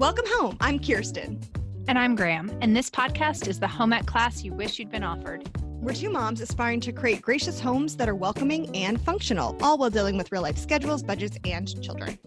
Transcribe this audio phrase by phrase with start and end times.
[0.00, 0.56] Welcome home.
[0.62, 1.38] I'm Kirsten.
[1.86, 5.04] And I'm Graham, and this podcast is the home ec class you wish you'd been
[5.04, 5.46] offered.
[5.60, 9.90] We're two moms aspiring to create gracious homes that are welcoming and functional, all while
[9.90, 12.18] dealing with real life schedules, budgets, and children.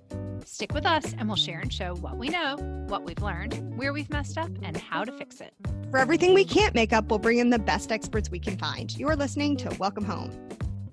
[0.46, 2.58] Stick with us, and we'll share and show what we know,
[2.90, 5.56] what we've learned, where we've messed up, and how to fix it.
[5.90, 8.96] For everything we can't make up, we'll bring in the best experts we can find.
[9.00, 10.30] You're listening to Welcome Home.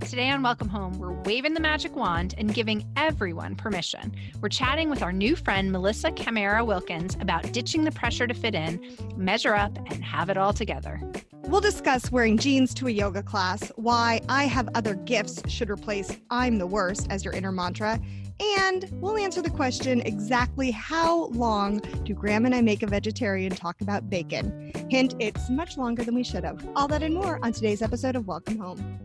[0.00, 4.12] Today on Welcome Home, we're waving the magic wand and giving everyone permission.
[4.40, 8.54] We're chatting with our new friend, Melissa Camara Wilkins, about ditching the pressure to fit
[8.54, 11.00] in, measure up, and have it all together.
[11.42, 16.16] We'll discuss wearing jeans to a yoga class, why I have other gifts should replace
[16.30, 18.00] I'm the worst as your inner mantra,
[18.40, 23.54] and we'll answer the question exactly how long do Graham and I make a vegetarian
[23.54, 24.72] talk about bacon?
[24.90, 26.66] Hint, it's much longer than we should have.
[26.74, 28.98] All that and more on today's episode of Welcome Home.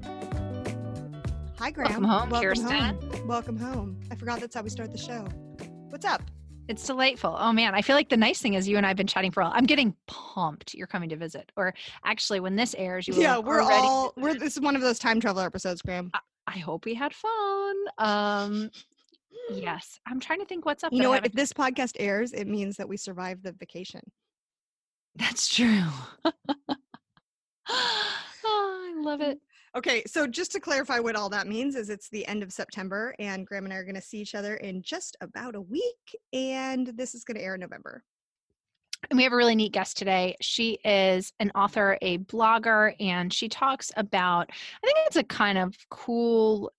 [1.57, 2.03] Hi, Graham.
[2.03, 2.67] Welcome home, Welcome Kirsten.
[2.67, 3.27] home.
[3.27, 3.99] Welcome home.
[4.11, 5.25] I forgot that's how we start the show.
[5.89, 6.21] What's up?
[6.67, 7.35] It's delightful.
[7.39, 9.31] Oh man, I feel like the nice thing is you and I have been chatting
[9.31, 9.53] for a while.
[9.55, 11.51] I'm getting pumped you're coming to visit.
[11.55, 14.75] Or actually, when this airs, you will yeah, we're already all we're this is one
[14.75, 16.11] of those time travel episodes, Graham.
[16.47, 17.75] I hope we had fun.
[17.99, 18.69] Um,
[19.49, 20.91] yes, I'm trying to think what's up.
[20.91, 21.25] You know what?
[21.25, 24.01] If this podcast airs, it means that we survived the vacation.
[25.15, 25.83] That's true.
[26.25, 26.33] oh,
[27.69, 29.39] I love it.
[29.75, 33.13] Okay, so just to clarify what all that means is it's the end of September
[33.19, 36.17] and Graham and I are going to see each other in just about a week
[36.31, 38.01] and this is going to air in November.
[39.09, 40.37] And we have a really neat guest today.
[40.39, 45.57] She is an author, a blogger, and she talks about, I think it's a kind
[45.57, 46.71] of cool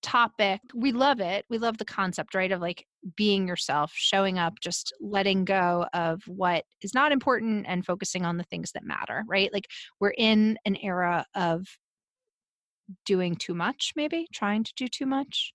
[0.00, 0.60] topic.
[0.72, 1.44] We love it.
[1.50, 2.52] We love the concept, right?
[2.52, 2.86] Of like
[3.16, 8.36] being yourself, showing up, just letting go of what is not important and focusing on
[8.36, 9.52] the things that matter, right?
[9.52, 9.66] Like
[9.98, 11.66] we're in an era of
[13.04, 15.52] doing too much, maybe trying to do too much.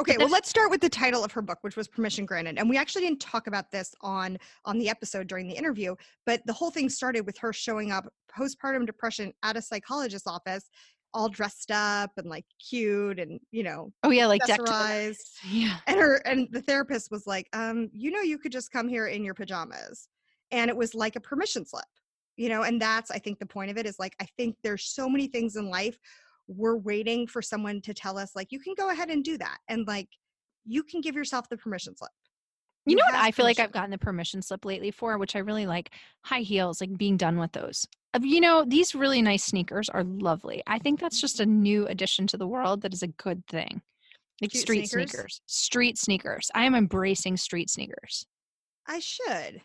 [0.00, 2.58] Okay, well let's start with the title of her book which was Permission Granted.
[2.58, 6.40] And we actually didn't talk about this on on the episode during the interview, but
[6.46, 10.68] the whole thing started with her showing up postpartum depression at a psychologist's office
[11.14, 15.18] all dressed up and like cute and, you know, Oh yeah, like accessorized.
[15.50, 15.76] Yeah.
[15.86, 19.08] and her and the therapist was like um you know you could just come here
[19.08, 20.08] in your pajamas
[20.50, 21.84] and it was like a permission slip
[22.36, 24.84] you know and that's i think the point of it is like i think there's
[24.84, 25.98] so many things in life
[26.56, 29.58] we're waiting for someone to tell us like you can go ahead and do that
[29.68, 30.08] and like
[30.64, 32.10] you can give yourself the permission slip
[32.86, 33.58] You know what I feel like.
[33.60, 35.90] I've gotten the permission slip lately for, which I really like
[36.24, 37.86] high heels, like being done with those.
[38.14, 40.62] Uh, You know, these really nice sneakers are lovely.
[40.66, 43.82] I think that's just a new addition to the world that is a good thing.
[44.40, 45.10] Like Cute street sneakers?
[45.10, 46.50] sneakers, street sneakers.
[46.54, 48.26] I am embracing street sneakers.
[48.88, 49.62] i should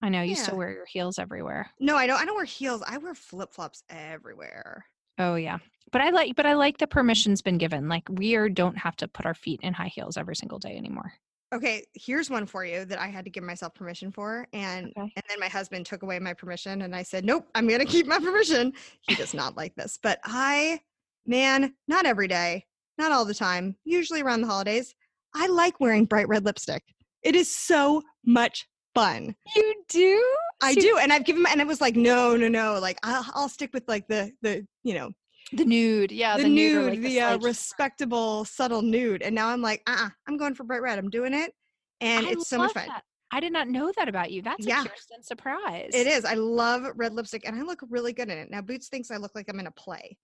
[0.00, 0.42] I know you Yeah.
[0.44, 1.70] still wear your heels everywhere.
[1.80, 4.86] no i don't i don't wear heels i wear flip-flops everywhere
[5.18, 5.58] Oh yeah.
[5.90, 7.88] But I like but I like the permission's been given.
[7.88, 10.76] Like we are, don't have to put our feet in high heels every single day
[10.76, 11.12] anymore.
[11.54, 15.00] Okay, here's one for you that I had to give myself permission for, and Okay.
[15.00, 18.06] and then my husband took away my permission, and I said, "Nope, I'm gonna keep
[18.06, 20.80] my permission." He does not like this, but I,
[21.24, 22.66] man, not every day,
[22.98, 24.94] not all the time, usually around the holidays.
[25.34, 26.82] I like wearing bright red lipstick.
[27.22, 28.68] It is so much
[28.98, 29.34] fun.
[29.56, 30.36] You do?
[30.62, 32.98] I So- do, and I've given, my, and it was like, no, no, no, like
[33.02, 35.10] I'll, I'll stick with like the the you know
[35.52, 36.10] The nude.
[36.12, 36.36] Yeah.
[36.36, 40.08] the, or, nude, like, the, uh, respectable, subtle nude, and now I'm like, uh, uh
[40.26, 40.98] I'm going for bright red.
[40.98, 41.52] I'm doing it,
[42.00, 42.86] and I it's so much fun.
[42.88, 43.02] that.
[43.30, 44.40] I did not know that about you.
[44.40, 44.82] That's Yeah.
[44.82, 45.90] a Kirsten surprise.
[45.92, 46.24] It is.
[46.24, 48.50] I love red lipstick and I look really good in it.
[48.50, 50.16] Now Boots thinks I look like I'm in a play.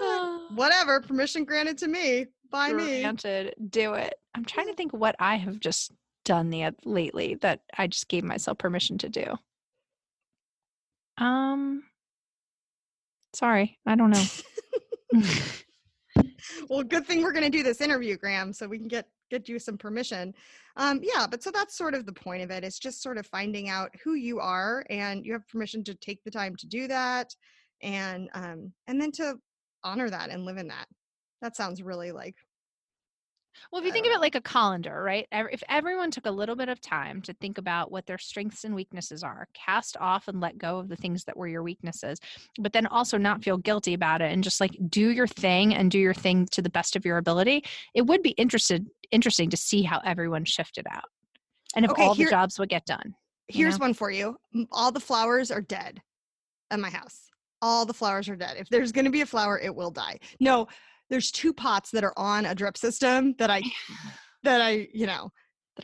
[0.54, 3.00] Whatever, permission granted to me by me.
[3.00, 4.14] Granted, do it.
[4.34, 5.92] I'm trying to think what I have just
[6.24, 9.36] done the lately that I just gave myself permission to do.
[11.18, 11.84] Um,
[13.34, 14.24] sorry, I don't know.
[16.68, 19.48] Well, good thing we're going to do this interview, Graham, so we can get get
[19.48, 20.34] you some permission.
[20.76, 22.64] Um, yeah, but so that's sort of the point of it.
[22.64, 26.22] It's just sort of finding out who you are, and you have permission to take
[26.24, 27.34] the time to do that,
[27.84, 29.36] and um, and then to
[29.84, 30.86] honor that and live in that.
[31.42, 32.34] That sounds really like
[33.70, 35.28] Well, if you think of it like a colander, right?
[35.30, 38.74] If everyone took a little bit of time to think about what their strengths and
[38.74, 42.18] weaknesses are, cast off and let go of the things that were your weaknesses,
[42.58, 45.90] but then also not feel guilty about it and just like do your thing and
[45.90, 47.62] do your thing to the best of your ability,
[47.94, 51.04] it would be interested interesting to see how everyone shifted out.
[51.76, 53.14] And if Okay, all here- the jobs would get done.
[53.48, 53.84] Here's know?
[53.84, 54.38] one for you.
[54.72, 56.00] All the flowers are dead
[56.70, 57.28] at my house.
[57.64, 58.58] All the flowers are dead.
[58.58, 60.18] If there's going to be a flower, it will die.
[60.38, 60.68] No,
[61.08, 63.62] there's two pots that are on a drip system that I
[64.42, 65.30] that I, you know,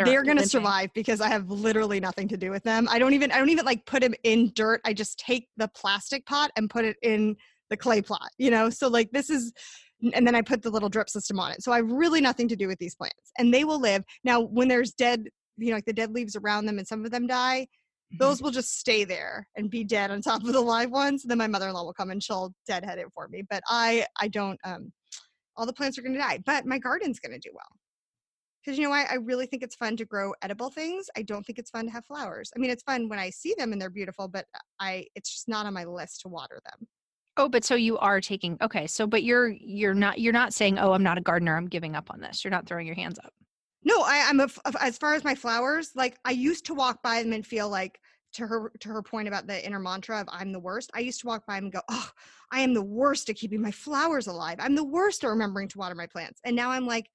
[0.05, 2.87] they're going to survive because I have literally nothing to do with them.
[2.91, 4.83] I don't even I don't even like put them in dirt.
[4.85, 7.35] I just take the plastic pot and put it in
[7.71, 8.69] the clay plot, you know?
[8.69, 9.51] So like this is
[10.15, 11.63] And then I put the little drip system on it.
[11.63, 13.33] So I have really nothing to do with these plants.
[13.39, 14.05] And they will live.
[14.23, 17.11] Now, when there's dead, you know, like the dead leaves around them and some of
[17.11, 17.67] them die.
[18.19, 21.23] Those will just stay there and be dead on top of the live ones.
[21.23, 23.43] Then my mother-in-law will come and she'll deadhead it for me.
[23.49, 24.93] But I I don't um
[25.57, 26.39] all the plants are gonna die.
[26.45, 27.69] But my garden's gonna do well.
[28.65, 29.05] Because you know why?
[29.05, 31.07] I really think it's fun to grow edible things.
[31.17, 32.51] I don't think it's fun to have flowers.
[32.55, 34.45] I mean, it's fun when I see them and they're beautiful, but
[34.81, 36.87] I it's just not on my list to water them.
[37.37, 38.87] Oh, but so you are taking okay.
[38.87, 41.57] So, but you're you're not you're not saying, oh, I'm not a gardener.
[41.57, 42.45] I'm giving up on this.
[42.45, 43.33] You're not throwing your hands up.
[43.83, 44.49] No, I, I'm a,
[44.81, 45.93] as far as my flowers.
[45.95, 47.99] Like I used to walk by them and feel like
[48.33, 50.91] to her to her point about the inner mantra of I'm the worst.
[50.95, 52.11] I used to walk by them and go, oh,
[52.53, 54.59] I am the worst at keeping my flowers alive.
[54.61, 56.41] I'm the worst at remembering to water my plants.
[56.45, 57.09] And now I'm like,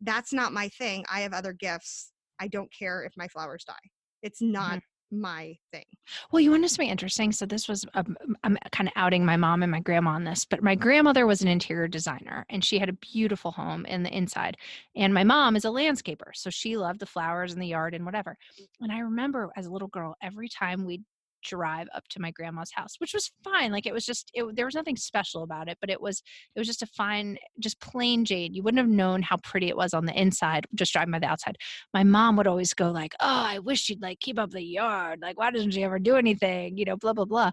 [0.00, 1.04] that's not my thing.
[1.12, 2.12] I have other gifts.
[2.40, 3.74] I don't care if my flowers die.
[4.22, 4.78] It's not mm-hmm.
[5.10, 5.84] My thing.
[6.30, 7.32] Well, you want to something interesting?
[7.32, 10.44] So this was um, I'm kind of outing my mom and my grandma on this,
[10.44, 14.16] but my grandmother was an interior designer and she had a beautiful home in the
[14.16, 14.56] inside.
[14.94, 18.04] And my mom is a landscaper, so she loved the flowers in the yard and
[18.04, 18.36] whatever.
[18.80, 21.04] And I remember as a little girl, every time we'd
[21.42, 23.72] drive up to my grandma's house, which was fine.
[23.72, 26.22] Like it was just it, there was nothing special about it, but it was
[26.54, 28.54] it was just a fine, just plain jade.
[28.54, 31.26] You wouldn't have known how pretty it was on the inside, just driving by the
[31.26, 31.56] outside
[31.94, 35.20] my mom would always go like, "Oh, I wish she'd like keep up the yard.
[35.22, 36.76] Like, why doesn't she ever do anything?
[36.78, 37.50] You know, blah blah blah."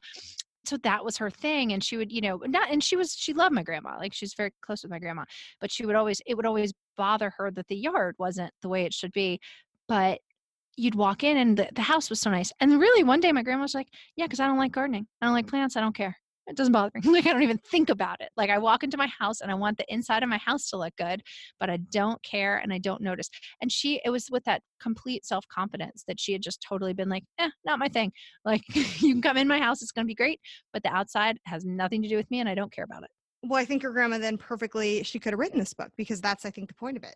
[0.66, 2.70] So that was her thing, and she would, you know, not.
[2.72, 3.98] And she was, she loved my grandma.
[3.98, 5.24] Like she's very close with my grandma,
[5.62, 8.84] but she would always, it would always bother her that the yard wasn't the way
[8.86, 9.40] it should be.
[9.88, 10.20] But
[10.78, 12.52] you'd walk in, and the, the house was so nice.
[12.60, 15.08] And really, one day my grandma was like, "Yeah, because I don't like gardening.
[15.22, 15.76] I don't like plants.
[15.76, 17.02] I don't care." It doesn't bother me.
[17.12, 18.30] Like I don't even think about it.
[18.38, 20.78] Like I walk into my house and I want the inside of my house to
[20.78, 21.22] look good,
[21.60, 23.30] but I don't care and I don't notice
[23.62, 27.24] and she it was with that complete self-confidence that she had just totally been like
[27.40, 28.12] eh not my thing
[28.46, 30.40] like you can come in my house it's going to be great
[30.74, 33.10] but the outside has nothing to do with me and i don't care about it
[33.44, 36.46] Well, I think your grandma then perfectly she could have written this book because that's
[36.46, 37.16] I think the point of it.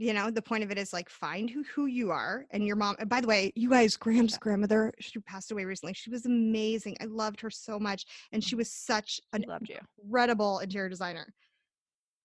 [0.00, 2.74] You know, the point of it is like find who who you are and your
[2.74, 2.96] mom.
[2.98, 5.92] And by the way, you guys, Graham's grandmother, she passed away recently.
[5.92, 6.96] She was amazing.
[7.02, 9.44] I loved her so much, and she was such an
[10.02, 11.34] incredible interior designer.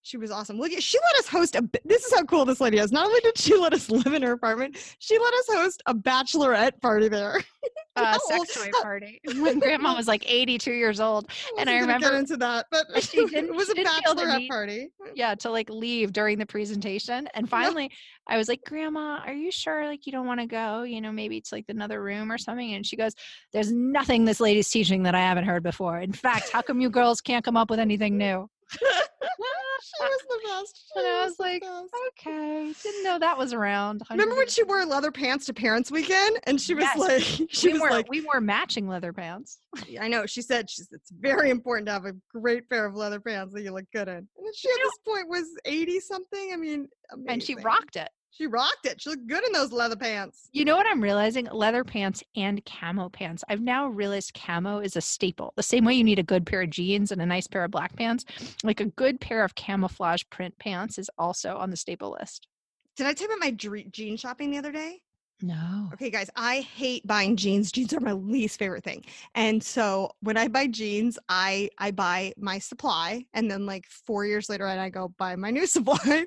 [0.06, 0.60] She was awesome.
[0.60, 1.68] Well, she let us host a.
[1.84, 2.92] This is how cool this lady is.
[2.92, 5.96] Not only did she let us live in her apartment, she let us host a
[5.96, 7.42] bachelorette party there.
[7.96, 11.88] uh, How sex toy party when grandma was like 82 years old And I wasn't
[11.90, 14.90] get remember- into that, but she didn't- it was a bachelorette need- party.
[15.16, 17.90] yeah to like leave during the presentation and finally
[18.28, 21.12] i was like grandma are you sure like you don't want to go you know
[21.12, 23.14] maybe it's like another room or something and she goes
[23.54, 26.90] there's nothing this lady's teaching that i haven't heard before in fact how come you
[26.90, 28.48] girls can't come up with anything new
[28.80, 30.84] she was the best.
[30.96, 31.64] And She I was the like,
[32.08, 36.40] okay didn't know that was around remember when she wore leather pants to parents weekend?
[36.44, 36.98] And she was Yes.
[36.98, 39.60] like she we was wore, like we wore matching leather pants.
[40.00, 40.26] I know.
[40.26, 43.62] She said she's it's very important to have a great pair of leather pants that
[43.64, 44.16] you look good in.
[44.16, 46.52] And she at You know- this point was 80 something.
[46.54, 46.88] I mean
[47.28, 50.66] and she rocked it she rocked it she looked good in those leather pants You
[50.66, 51.46] know what I'm realizing?
[51.52, 53.44] Leather pants and camo pants.
[53.50, 55.54] I've now realized camo is a staple.
[55.56, 57.72] The same way you need a good pair of jeans and a nice pair of
[57.72, 58.26] black pants,
[58.64, 62.48] like a good pair of camouflage print pants is also on the staple list.
[62.96, 65.02] did i tell you about my jean shopping the other day
[65.42, 65.90] No.
[65.94, 67.70] Okay, guys, I hate buying jeans.
[67.72, 69.04] Jeans are my least favorite thing.
[69.36, 74.26] And so when I buy jeans, I I buy my supply, and then like four
[74.26, 76.26] years later, and I go buy my new supply.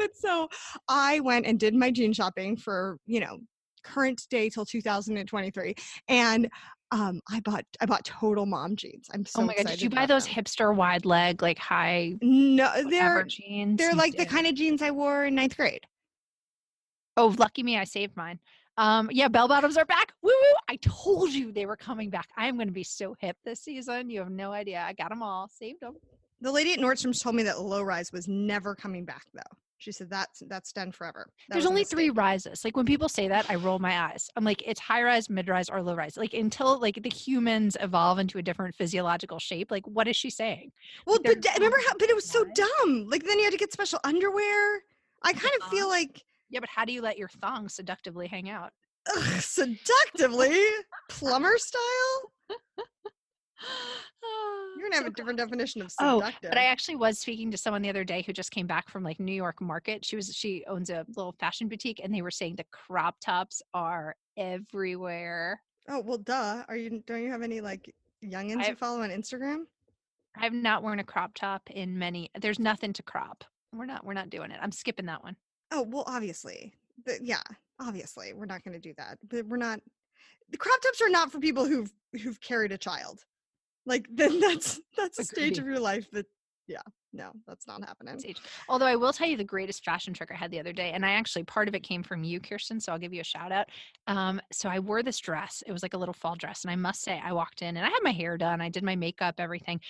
[0.00, 0.48] But, so
[0.88, 3.38] I went and did my jean shopping for you know
[3.82, 5.74] current day till 2023,
[6.08, 6.48] and
[6.92, 9.08] um, I bought I bought total mom jeans.
[9.12, 10.34] I'm so oh my god, did you buy those them.
[10.34, 13.78] hipster wide leg, like high No, they're jeans?
[13.78, 15.86] they're like the kind of jeans I wore in ninth grade.
[17.16, 18.38] Oh, lucky me, I saved mine.
[18.76, 20.12] Um, yeah, bell bottoms are back.
[20.22, 20.56] Woo woo!
[20.68, 22.28] I told you they were coming back.
[22.36, 24.08] I am going to be so hip this season.
[24.08, 24.82] You have no idea.
[24.86, 25.96] I got them all, saved them.
[26.40, 29.56] The lady at Nordstrom's told me that low rise was never coming back though.
[29.80, 31.30] She said that's that's done forever.
[31.48, 32.64] That There's only three rises.
[32.66, 34.28] Like when people say that, I roll my eyes.
[34.36, 36.18] I'm like, it's high rise, mid rise, or low rise.
[36.18, 39.70] Like until like the humans evolve into a different physiological shape.
[39.70, 40.70] Like what is she saying?
[41.06, 41.94] Well, there's but d- remember how?
[41.98, 43.06] But it was so dumb.
[43.08, 44.82] Like then you had to get special underwear.
[45.22, 48.50] I kind of feel like Yeah, but how do you let your thong seductively hang
[48.50, 48.72] out?
[49.16, 50.60] ugh, seductively
[51.08, 52.32] plumber style.
[54.76, 56.20] You're gonna have a different definition of Oh.
[56.42, 59.02] But I actually was speaking to someone the other day who just came back from
[59.02, 60.04] like New York Market.
[60.04, 63.62] She was she owns a little fashion boutique, and they were saying the crop tops
[63.74, 65.60] are everywhere.
[65.88, 66.64] oh well, duh.
[66.68, 67.02] Are you?
[67.06, 69.64] Don't you have any like youngins you I've- follow on Instagram?
[70.36, 72.30] I've not worn a crop top in many.
[72.40, 73.42] There's nothing to crop.
[73.74, 74.04] We're not.
[74.04, 74.58] We're not doing it.
[74.62, 75.36] I'm skipping that one.
[75.72, 76.72] Oh well, obviously.
[77.04, 77.42] The, yeah,
[77.80, 79.18] obviously, we're not going to do that.
[79.28, 79.80] But we're not.
[80.50, 81.90] The crop tops are not for people who've
[82.22, 83.24] who've carried a child.
[83.86, 86.26] Like then that's that's a stage of your life that
[86.66, 86.82] yeah,
[87.12, 88.22] no, that's not happening.
[88.68, 91.04] Although I will tell you the greatest fashion trick I had the other day, and
[91.04, 92.78] I actually part of it came from you, Kirsten.
[92.78, 93.66] So I'll give you a shout out.
[94.06, 95.64] Um, so I wore this dress.
[95.66, 97.84] It was like a little fall dress, and I must say, I walked in and
[97.84, 99.80] I had my hair done, I did my makeup, everything,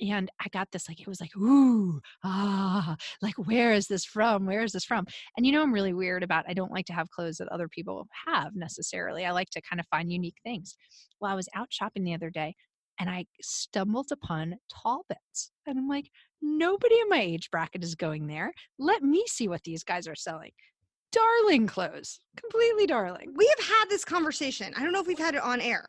[0.00, 4.46] and I got this like it was like ooh ah like where is this from?
[4.46, 5.06] Where is this from?
[5.36, 6.44] And you know I'm really weird about.
[6.48, 9.24] I don't like to have clothes that other people have necessarily.
[9.24, 10.76] I like to kind of find unique things.
[11.20, 12.54] Well, I was out shopping the other day.
[12.98, 15.50] And I stumbled upon tall Talbots.
[15.66, 16.10] And I'm like,
[16.42, 18.52] nobody in my age bracket is going there.
[18.78, 20.52] Let me see what these guys are selling.
[21.12, 23.32] Darling clothes, completely darling.
[23.34, 24.74] We have had this conversation.
[24.76, 25.86] I don't know if we've had it on air.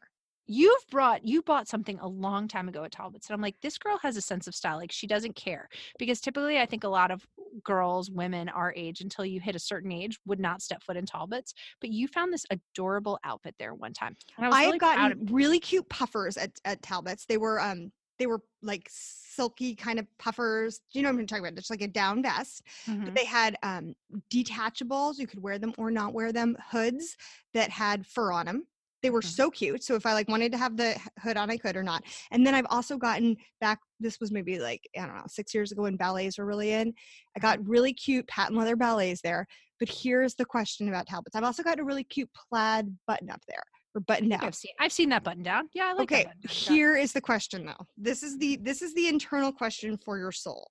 [0.52, 3.30] You've brought, you bought something a long time ago at Talbot's.
[3.30, 4.78] And I'm like, this girl has a sense of style.
[4.78, 5.70] Like, she doesn't care.
[6.00, 7.24] Because typically, I think a lot of
[7.64, 11.06] girls, women our age, until you hit a certain age, would not step foot in
[11.06, 11.54] Talbot's.
[11.80, 14.18] But you found this adorable outfit there one time.
[14.38, 17.26] And I was I really gotten really cute puffers at, at Talbot's.
[17.28, 20.82] They were um they were like silky kind of puffers.
[20.92, 21.58] Do you know what I'm talking about?
[21.58, 22.64] It's like a down vest.
[22.88, 23.06] Mhm.
[23.06, 23.94] But they had um
[24.32, 25.20] detachables.
[25.20, 26.58] You could wear them or not wear them.
[26.72, 27.16] Hoods
[27.54, 28.68] that had fur on them.
[29.02, 29.26] They were Mhm.
[29.36, 29.84] so cute.
[29.84, 32.04] So if I like wanted to have the hood on, I could or not.
[32.32, 33.80] And then I've also gotten back.
[34.00, 36.94] This was maybe like I don't know six years ago when ballets were really in.
[37.36, 39.48] I got really cute patent leather ballets there.
[39.80, 41.36] But here's the question about Talbots.
[41.36, 43.64] I've also got a really cute plaid button up there
[43.96, 44.44] or button down.
[44.44, 45.70] I've seen, I've seen that button down.
[45.74, 46.76] Yeah, I like okay, that button down.
[46.76, 47.86] here is the question though.
[47.98, 50.70] This is the this is the internal question for your soul.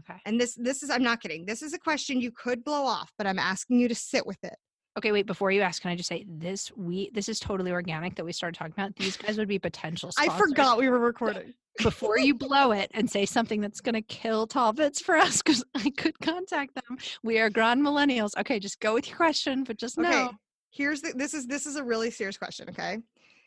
[0.00, 0.18] Okay.
[0.26, 1.46] And this this is I'm not kidding.
[1.46, 4.38] This is a question you could blow off, but I'm asking you to sit with
[4.44, 4.54] it.
[4.98, 5.26] Okay, wait.
[5.26, 6.72] Before you ask, can I just say this?
[6.76, 8.96] We this is totally organic that we started talking about.
[8.96, 10.10] These guys would be potential.
[10.18, 11.54] I forgot we were recording.
[11.82, 15.64] before you blow it and say something that's going to kill Talbots for us because
[15.74, 16.98] I could contact them.
[17.22, 18.30] We are grand millennials.
[18.38, 20.26] Okay, just go with your question, but just know.
[20.26, 20.36] Okay.
[20.72, 22.98] Here's the this is this is a really serious question, okay?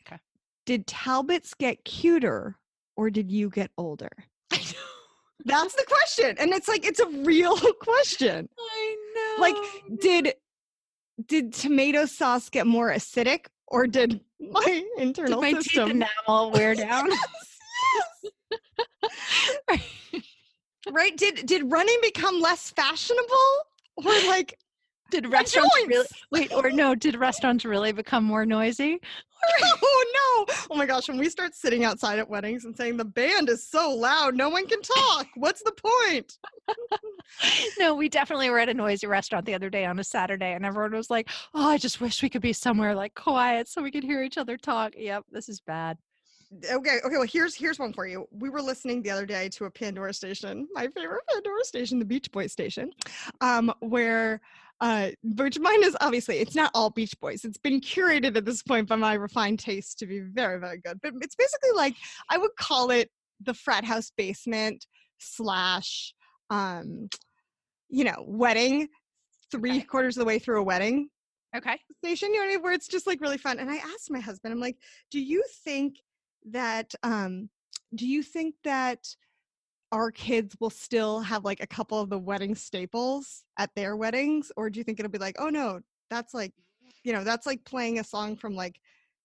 [0.06, 0.18] Okay.
[0.66, 2.56] Did Talbots get cuter
[2.96, 4.10] or did you get older?
[4.50, 4.62] I know.
[5.46, 6.36] That's the question.
[6.38, 8.48] And it's like it's a real question.
[8.58, 9.42] I know.
[9.42, 10.34] Like did
[11.26, 16.50] did tomato sauce get more acidic or did my did internal my teeth system enamel
[16.52, 17.08] wear down?
[20.90, 23.26] right did did running become less fashionable
[23.96, 24.58] or like
[25.14, 26.94] did restaurants really wait or no?
[26.94, 29.00] Did restaurants really become more noisy?
[29.62, 33.04] oh no oh my gosh when we start sitting outside at weddings and saying the
[33.04, 36.38] band is so loud no one can talk what's the point
[37.78, 40.64] no, we definitely were at a noisy restaurant the other day on a Saturday, and
[40.64, 43.90] everyone was like, "Oh, I just wish we could be somewhere like quiet so we
[43.90, 45.98] could hear each other talk." Yep, this is bad.
[46.70, 49.64] okay okay well here's here's one for you we were listening the other day to
[49.64, 52.92] a pandora station my favorite pandora station the beach boys station
[53.40, 54.40] um where
[54.84, 58.62] uh which mine is obviously it's not all beach boys it's been curated at this
[58.62, 61.94] point by my refined taste to be very very good but it's basically like
[62.30, 63.08] i would call it
[63.40, 64.84] the frat house basement
[65.18, 66.12] slash
[66.50, 67.08] um
[67.88, 68.86] you know wedding
[69.50, 69.86] three Okay.
[69.86, 71.08] quarters of the way through a wedding
[71.56, 71.78] Okay.
[72.04, 72.62] station, you know what I mean?
[72.62, 73.60] Where it's just like really fun.
[73.60, 74.76] And I asked my husband, I'm like,
[75.12, 75.96] do you think
[76.50, 77.48] that um
[77.94, 78.98] do you think that
[79.94, 84.50] our kids will still have like a couple of the wedding staples at their weddings?
[84.56, 85.78] Or do you think it'll be like, oh no,
[86.10, 86.52] that's like,
[87.04, 88.80] you know, that's like playing a song from like,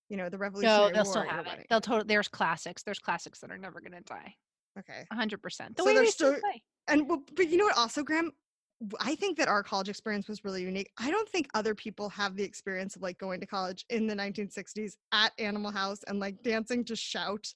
[0.09, 1.65] you know, the Revolutionary No, they'll War still have it.
[1.71, 2.07] They'll totally.
[2.07, 2.83] There's classics.
[2.83, 4.35] There's classics that are never going to die.
[4.77, 5.07] Okay.
[5.11, 5.75] Hundred percent.
[5.75, 6.61] The So way they're still play.
[6.87, 8.31] And well, but you know what also, Graham?
[8.99, 10.91] I think that our college experience was really unique.
[10.99, 14.15] I don't think other people have the experience of like going to college in the
[14.15, 17.51] 1960s at Animal House and like dancing to shout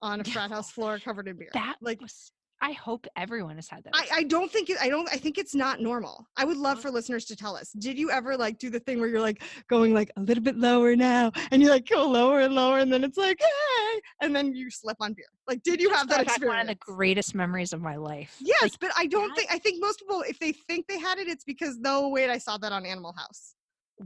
[0.00, 1.50] on a frat house floor covered in beer.
[1.54, 2.30] That like was.
[2.62, 3.92] I hope everyone has had that.
[3.94, 6.24] I, I don't think it, I don't I think it's not normal.
[6.36, 7.72] I would love for listeners to tell us.
[7.72, 10.56] Did you ever like do the thing where you're like going like a little bit
[10.56, 14.34] lower now and you like go lower and lower and then it's like hey and
[14.34, 15.26] then you slip on beer.
[15.48, 16.56] Like did you have that experience?
[16.56, 18.36] One of the greatest memories of my life.
[18.40, 21.00] Yes, Like, but I don't that- think I think most people if they think they
[21.00, 23.54] had it, it's because no wait, I saw that on Animal House.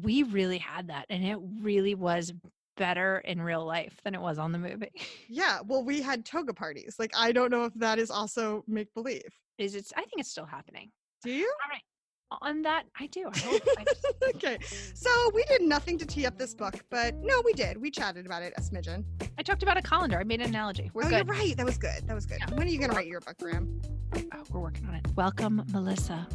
[0.03, 2.33] we really had that, and it really was
[2.77, 4.91] better in real life than it was on the movie.
[5.29, 6.97] Yeah, well, we had toga parties.
[6.99, 9.23] Like I don't know if that is also make believe.
[9.59, 9.91] Is it?
[9.97, 10.91] I think it's still happening.
[11.23, 11.47] Do you?
[11.47, 11.83] All right.
[12.43, 13.29] On that, I do.
[13.33, 13.63] I hope.
[13.79, 14.59] I just, okay,
[14.95, 17.77] so we did nothing to tee up this book, but no, we did.
[17.77, 19.05] We chatted about it a smidgen.
[19.39, 20.19] I talked about a colander.
[20.19, 20.91] I made an analogy.
[20.93, 21.27] We're oh, good.
[21.27, 21.57] you're right.
[21.57, 22.07] That was good.
[22.07, 22.39] That was good.
[22.41, 22.55] Yeah.
[22.55, 23.81] When are you gonna write your book, Graham?
[24.15, 25.07] Oh, we're working on it.
[25.17, 26.27] Welcome, Melissa.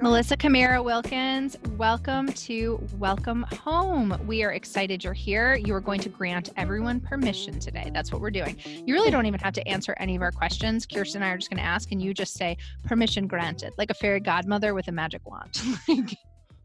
[0.00, 4.18] Melissa Camara Wilkins, welcome to Welcome Home.
[4.26, 5.54] We are excited you're here.
[5.54, 7.90] You are going to grant everyone permission today.
[7.94, 8.58] That's what we're doing.
[8.84, 10.84] You really don't even have to answer any of our questions.
[10.84, 13.90] Kirsten and I are just going to ask, and you just say permission granted, like
[13.90, 15.60] a fairy godmother with a magic wand.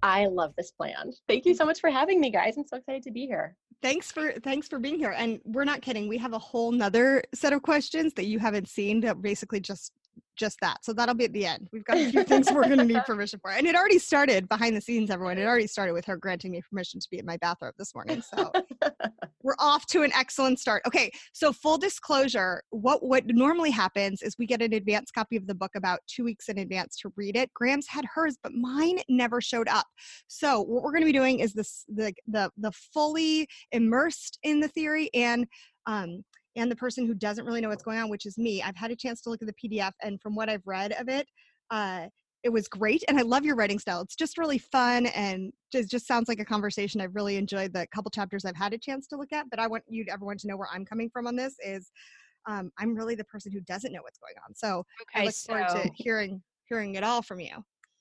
[0.01, 1.11] I love this plan.
[1.27, 2.57] Thank you so much for having me, guys.
[2.57, 3.55] I'm so excited to be here.
[3.81, 5.13] Thanks for thanks for being here.
[5.15, 6.09] And we're not kidding.
[6.09, 9.93] We have a whole nother set of questions that you haven't seen that basically just
[10.37, 10.83] just that.
[10.83, 11.67] So that'll be at the end.
[11.71, 13.51] We've got a few things we're going to need permission for.
[13.51, 15.37] And it already started behind the scenes, everyone.
[15.37, 18.21] It already started with her granting me permission to be in my bathrobe this morning.
[18.21, 18.51] So
[19.43, 20.83] we're off to an excellent start.
[20.87, 25.47] Okay, so full disclosure, what what normally happens is we get an advance copy of
[25.47, 27.53] the book about 2 weeks in advance to read it.
[27.53, 29.87] Graham's had hers, but mine never showed up.
[30.27, 34.59] So what we're going to be doing is this the the the fully immersed in
[34.59, 35.47] the theory and
[35.85, 36.23] um
[36.55, 38.61] and the person who doesn't really know what's going on, which is me.
[38.61, 41.07] I've had a chance to look at the PDF, and from what I've read of
[41.09, 41.27] it,
[41.71, 42.07] uh,
[42.43, 43.03] it was great.
[43.07, 44.01] And I love your writing style.
[44.01, 47.01] It's just really fun and just just sounds like a conversation.
[47.01, 49.49] I've really enjoyed the couple chapters I've had a chance to look at.
[49.49, 51.55] But I want you, everyone, to know where I'm coming from on this.
[51.65, 51.91] Is
[52.47, 54.55] um, I'm really the person who doesn't know what's going on.
[54.55, 57.51] So Okay, I look forward to hearing hearing it all from you.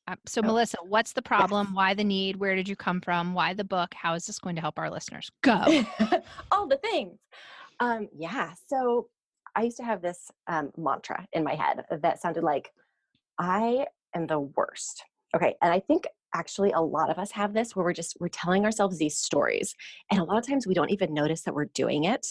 [0.06, 0.46] uh, so Oh.
[0.46, 1.74] Melissa, what's the problem?
[1.74, 2.36] Why the need?
[2.36, 3.34] Where did you come from?
[3.34, 3.92] Why the book?
[3.94, 5.28] How is this going to help our listeners?
[5.42, 5.60] Go.
[6.52, 7.18] all the things.
[7.80, 8.52] Um, yeah.
[8.66, 9.08] So
[9.56, 12.70] I used to have this um, mantra in my head that sounded like,
[13.38, 15.04] I am the worst.
[15.34, 15.54] Okay.
[15.62, 16.04] And I think
[16.34, 19.74] actually a lot of us have this where we're just, we're telling ourselves these stories.
[20.10, 22.26] And a lot of times we don't even notice that we're doing it.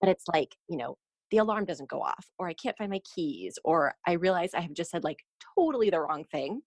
[0.00, 0.96] But it's like, you know,
[1.30, 4.60] the alarm doesn't go off, or I can't find my keys, or I realize I
[4.60, 5.24] have just said like
[5.56, 6.60] totally the wrong thing.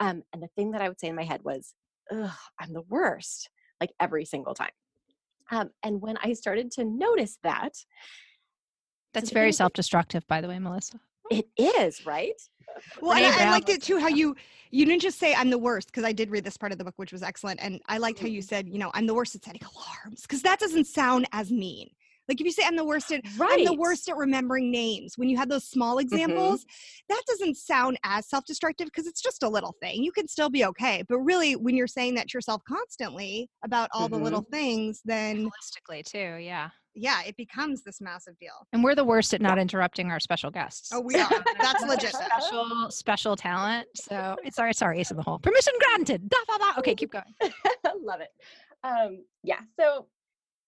[0.00, 1.74] Um, and the thing that I would say in my head was,
[2.10, 3.50] I'm the worst,
[3.80, 4.70] like every single time.
[5.50, 7.74] Um, and when I started to notice that,
[9.14, 11.00] That's the very self-destructive, by the way, Melissa.
[11.30, 12.40] it is right.
[13.00, 14.36] Well, and I, I liked it too how you
[14.70, 16.84] you didn't just say I'm the worst because I did read this part of the
[16.84, 19.34] book, which was excellent, and I liked how you said, you know, I'm the worst
[19.34, 21.90] at setting alarms because that doesn't sound as mean.
[22.30, 23.58] Like if you say I'm the worst at Right.
[23.58, 25.14] I'm the worst at remembering names.
[25.16, 26.64] When you have those small examples,
[27.08, 30.04] that doesn't sound as self-destructive because it's just a little thing.
[30.04, 31.02] You can still be okay.
[31.08, 35.46] But really, when you're saying that to yourself constantly about all the little things, then
[35.50, 36.38] Holistically, too.
[36.40, 36.68] Yeah.
[36.94, 38.52] yeah, it becomes this massive deal.
[38.72, 40.90] And we're the worst at not interrupting our special guests.
[40.94, 41.28] Oh, we are.
[41.60, 42.14] That's legit.
[42.14, 43.88] Special, special talent.
[43.96, 45.40] So it's sorry, sorry, ace in the hole.
[45.40, 46.28] Permission granted.
[46.28, 46.78] Da, da, da.
[46.78, 47.24] Okay, keep going.
[48.04, 48.28] Love it.
[48.84, 49.58] Um, yeah.
[49.78, 50.06] So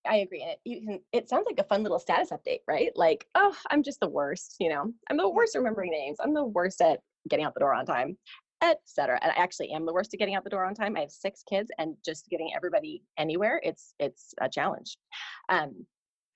[0.07, 0.43] I agree.
[0.43, 2.91] And it, you can, it sounds like a fun little status update, right?
[2.97, 4.57] Like, oh, I'm just the worst.
[4.61, 6.19] You know, I'm the worst remembering names.
[6.21, 8.17] I'm the worst at getting out the door on time,
[8.63, 9.19] etc.
[9.23, 10.97] And I actually am the worst at getting out the door on time.
[10.97, 14.97] I have six kids, and just getting everybody anywhere, it's it's a challenge.
[15.49, 15.87] Um,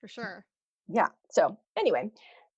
[0.01, 0.45] For sure.
[0.87, 2.09] yeah so anyway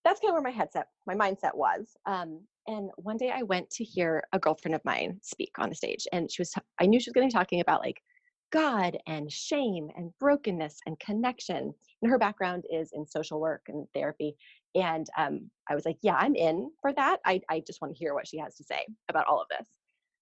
[0.05, 3.69] that's kind of where my headset my mindset was um, and one day i went
[3.71, 6.85] to hear a girlfriend of mine speak on the stage and she was t- i
[6.85, 8.01] knew she was going to be talking about like
[8.51, 13.87] god and shame and brokenness and connection and her background is in social work and
[13.93, 14.35] therapy
[14.75, 17.99] and um, i was like yeah i'm in for that I, I just want to
[17.99, 19.67] hear what she has to say about all of this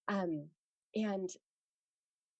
[0.08, 0.46] um,
[0.94, 1.30] and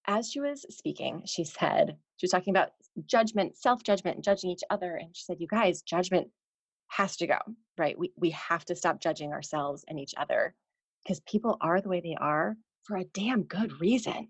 [0.07, 2.71] as she was speaking she said she was talking about
[3.05, 4.95] judgment, self judgment, and judging each other.
[4.95, 6.27] And she said, You guys, judgment
[6.87, 7.37] has to go,
[7.77, 7.97] right?
[7.97, 10.53] We, we have to stop judging ourselves and each other
[11.03, 14.29] because people are the way they are for a damn good reason?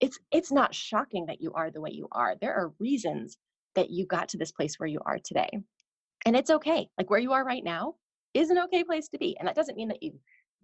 [0.00, 2.34] It's, it's not shocking that you are the way you are.
[2.40, 3.36] There are reasons
[3.74, 5.48] that you got to this place where you are today.
[6.26, 6.88] And it's okay.
[6.98, 7.94] Like where you are right now
[8.34, 9.36] is an okay place to be.
[9.38, 10.12] And that doesn't mean that you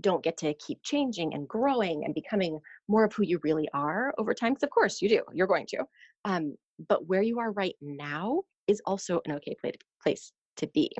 [0.00, 4.14] don't get to keep changing and growing and becoming more of who you really are
[4.18, 4.52] over time.
[4.52, 5.22] Because of course you do.
[5.32, 5.84] You're going to.
[6.24, 6.56] Um,
[6.88, 9.70] but where you are right now is also an okay pla-
[10.02, 10.90] place to be.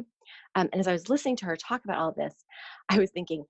[0.55, 2.35] Um, and as I was listening to her talk about all this,
[2.88, 3.45] I was thinking,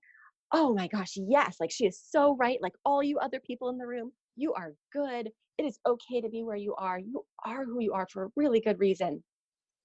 [0.51, 2.59] oh my gosh, yes, like she is so right.
[2.61, 5.29] Like all you other people in the room, you are good.
[5.57, 6.99] It is okay to be where you are.
[6.99, 9.23] You are who you are for a really good reason.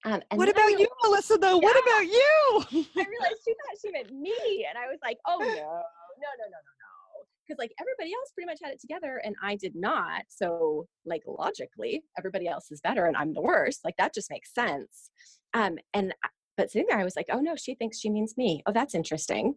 [0.04, 1.38] Um, and what about real- you, Melissa?
[1.38, 2.86] Though, what about you?
[2.96, 5.54] I realized she thought she meant me, and I was like, oh no, no, no,
[5.54, 5.82] no, no,
[6.48, 10.22] no, no, because like everybody else pretty much had it together, and I did not.
[10.28, 13.80] So like logically, everybody else is better, and I'm the worst.
[13.84, 15.10] Like that just makes sense.
[15.54, 16.14] Um, and
[16.56, 18.62] but sitting there, I was like, oh no, she thinks she means me.
[18.66, 19.54] Oh, that's interesting.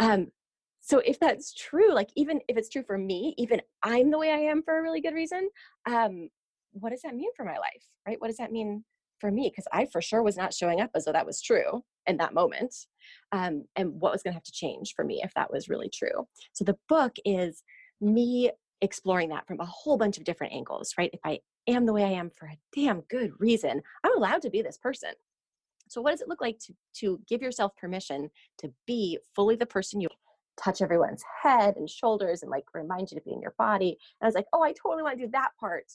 [0.00, 0.28] Um,
[0.86, 4.30] so if that's true, like even if it's true for me, even I'm the way
[4.30, 5.48] I am for a really good reason.
[5.86, 6.28] Um,
[6.72, 8.20] what does that mean for my life, right?
[8.20, 8.84] What does that mean
[9.18, 9.48] for me?
[9.48, 12.34] Because I for sure was not showing up as though that was true in that
[12.34, 12.74] moment
[13.32, 15.88] um, and what was going to have to change for me if that was really
[15.88, 16.28] true.
[16.52, 17.62] So the book is
[18.02, 18.50] me
[18.82, 21.10] exploring that from a whole bunch of different angles, right?
[21.14, 24.50] If I am the way I am for a damn good reason, I'm allowed to
[24.50, 25.12] be this person.
[25.88, 29.66] So what does it look like to to give yourself permission to be fully the
[29.66, 30.08] person you
[30.62, 33.98] touch everyone's head and shoulders and like remind you to be in your body.
[34.20, 35.86] And I was like, oh, I totally want to do that part.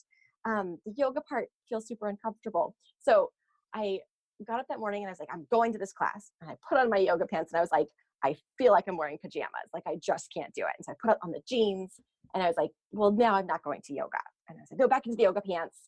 [0.44, 2.74] Um, the yoga part feels super uncomfortable.
[2.98, 3.30] So
[3.74, 4.00] I
[4.46, 6.30] got up that morning and I was like, I'm going to this class.
[6.40, 7.88] And I put on my yoga pants and I was like,
[8.22, 9.70] I feel like I'm wearing pajamas.
[9.72, 10.74] Like I just can't do it.
[10.78, 11.94] And so I put on the jeans
[12.34, 14.18] and I was like, well, now I'm not going to yoga.
[14.48, 15.78] And I was like, go back into the yoga pants.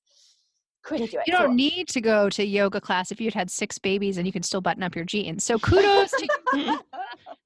[0.82, 1.24] Couldn't do it.
[1.26, 4.32] You don't need to go to yoga class if you'd had six babies and you
[4.32, 5.44] can still button up your jeans.
[5.44, 6.78] So kudos to you.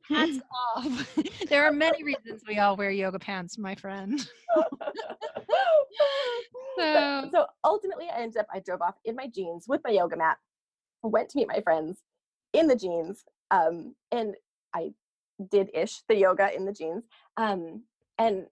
[0.08, 0.38] Hats
[0.76, 1.16] off.
[1.48, 4.20] there are many reasons we all wear yoga pants, my friend.
[6.78, 10.16] so, so ultimately, I ended up, I drove off in my jeans with my yoga
[10.16, 10.38] mat,
[11.02, 11.98] went to meet my friends
[12.52, 14.34] in the jeans, um, and
[14.74, 14.92] I
[15.50, 17.04] did ish the yoga in the jeans.
[17.36, 17.82] Um,
[18.18, 18.46] and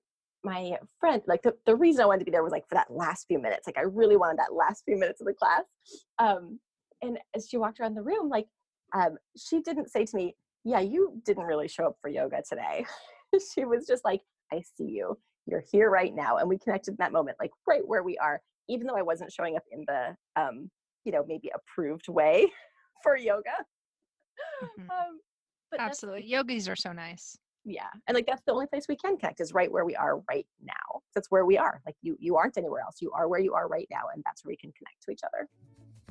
[0.45, 2.91] my friend, like the, the reason I wanted to be there was like for that
[2.91, 3.67] last few minutes.
[3.67, 5.65] Like I really wanted that last few minutes of the class.
[6.19, 6.61] Um,
[7.03, 8.47] and as she walked around the room, like
[8.95, 12.85] um, she didn't say to me, Yeah, you didn't really show up for yoga today.
[13.55, 14.21] she was just like,
[14.53, 15.19] I see you.
[15.47, 16.37] You're here right now.
[16.39, 19.33] And we connected in that moment, like right where we are, even though I wasn't
[19.33, 20.71] showing up in the, um,
[21.05, 22.47] you know, maybe approved way
[23.03, 23.51] for yoga.
[24.63, 24.91] Mm-hmm.
[24.91, 25.21] Um,
[25.79, 26.27] Absolutely.
[26.27, 27.37] Yogis are so nice.
[27.64, 27.88] Yeah.
[28.07, 30.46] And like that's the only place we can connect is right where we are right
[30.62, 31.00] now.
[31.14, 31.81] That's where we are.
[31.87, 32.96] Like you you aren't anywhere else.
[33.00, 35.22] You are where you are right now and that's where we can connect to each
[35.24, 35.48] other.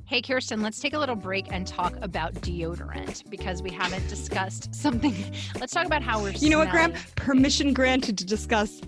[0.05, 4.75] Hey, Kirsten, let's take a little break and talk about deodorant because we haven't discussed
[4.75, 5.15] something.
[5.61, 6.31] Let's talk about how we're.
[6.31, 6.93] You know what, Graham?
[7.15, 8.81] Permission granted to discuss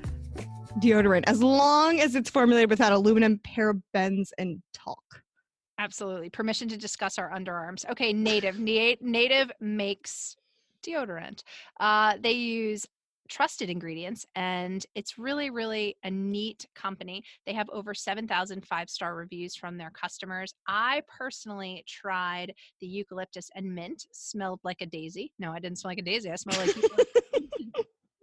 [0.82, 5.00] deodorant as long as it's formulated without aluminum, parabens, and talc.
[5.80, 6.30] Absolutely.
[6.30, 7.90] Permission to discuss our underarms.
[7.90, 8.60] Okay, Native.
[8.60, 10.36] Native makes
[10.86, 11.44] deodorant.
[11.80, 12.86] Uh, they use
[13.28, 17.24] trusted ingredients and it's really really a neat company.
[17.48, 20.54] They have over 7000 five star reviews from their customers.
[20.68, 25.32] I personally tried the eucalyptus and mint smelled like a daisy.
[25.40, 26.76] No i didn't smell like a daisy i smelled like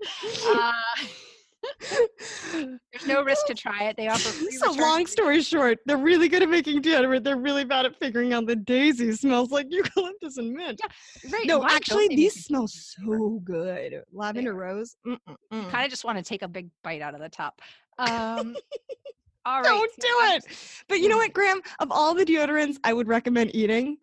[0.46, 0.72] uh,
[2.52, 3.96] there's no risk to try it.
[3.96, 7.24] They offer free So long story short, they're really good at making deodorant.
[7.24, 10.80] They're really bad at figuring out the daisy smells like eucalyptus and mint.
[10.82, 11.46] Yeah, right.
[11.46, 14.02] No, Why actually, these smell so good.
[14.12, 14.96] Lavender rose.
[15.04, 17.60] Kind of just want to take a big bite out of the top.
[17.98, 18.56] Um,
[19.44, 19.64] all right.
[19.64, 20.44] Don't do it.
[20.88, 21.60] But you know what, Graham?
[21.78, 23.98] Of all the deodorants I would recommend eating,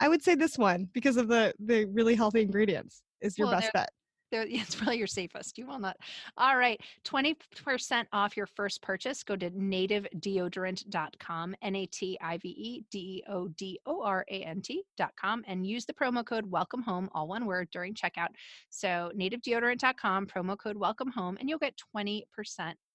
[0.00, 3.60] I would say this one because of the the really healthy ingredients is your well,
[3.60, 3.90] best bet.
[4.32, 5.56] it's probably your safest.
[5.58, 5.96] You will not.
[6.36, 6.80] All right.
[7.04, 9.22] 20% off your first purchase.
[9.22, 14.24] Go to nativedeodorant.com, N A T I V E D E O D O R
[14.30, 18.28] A N T.com, and use the promo code welcome home, all one word, during checkout.
[18.70, 22.22] So, nativedeodorant.com, promo code welcome home, and you'll get 20%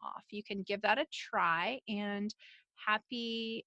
[0.02, 0.24] off.
[0.30, 2.34] You can give that a try and
[2.76, 3.66] happy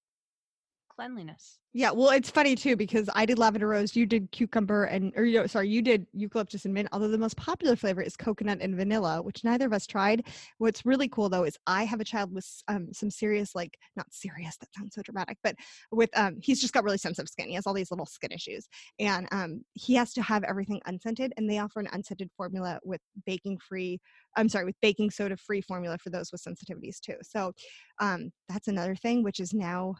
[0.97, 1.59] cleanliness.
[1.75, 5.27] Yeah, well, it's funny too because I did lavender rose, you did cucumber, and or
[5.27, 6.89] you know, sorry, you did eucalyptus and mint.
[6.91, 10.27] Although the most popular flavor is coconut and vanilla, which neither of us tried.
[10.57, 14.07] What's really cool though is I have a child with um, some serious, like not
[14.11, 15.55] serious, that sounds so dramatic, but
[15.93, 17.49] with um, he's just got really sensitive skin.
[17.49, 18.67] He has all these little skin issues,
[18.99, 21.35] and um, he has to have everything unscented.
[21.37, 24.01] And they offer an unscented formula with baking free.
[24.39, 27.17] I'm sorry, with baking soda free formula for those with sensitivities too.
[27.23, 27.53] So
[28.01, 29.97] um, that's another thing, which is now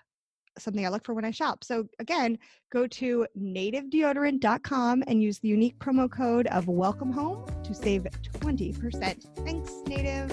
[0.59, 1.65] something I look for when I shop.
[1.65, 2.39] So again,
[2.73, 8.07] go to nativedeodorant.com and use the unique promo code of welcome home to save
[8.41, 9.45] 20%.
[9.45, 10.31] Thanks, Native.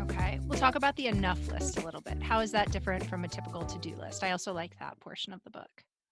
[0.00, 2.22] Okay, we'll talk about the enough list a little bit.
[2.22, 4.24] How is that different from a typical to-do list?
[4.24, 5.70] I also like that portion of the book.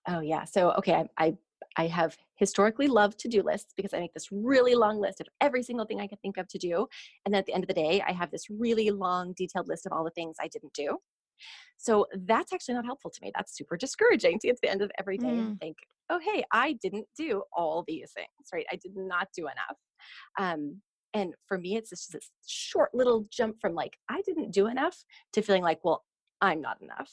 [0.08, 0.44] Oh yeah.
[0.44, 1.36] So okay, I I,
[1.76, 5.62] I have historically loved to-do lists because I make this really long list of every
[5.62, 6.86] single thing I can think of to do.
[7.24, 9.86] And then at the end of the day, I have this really long detailed list
[9.86, 10.98] of all the things I didn't do.
[11.76, 13.32] So that's actually not helpful to me.
[13.34, 15.38] That's super discouraging to get to the end of every day mm.
[15.38, 15.76] and think,
[16.10, 18.66] oh, hey, I didn't do all these things, right?
[18.70, 19.78] I did not do enough.
[20.38, 20.80] Um,
[21.14, 25.02] and for me, it's just this short little jump from like, I didn't do enough
[25.32, 26.04] to feeling like, well,
[26.40, 27.10] I'm not enough.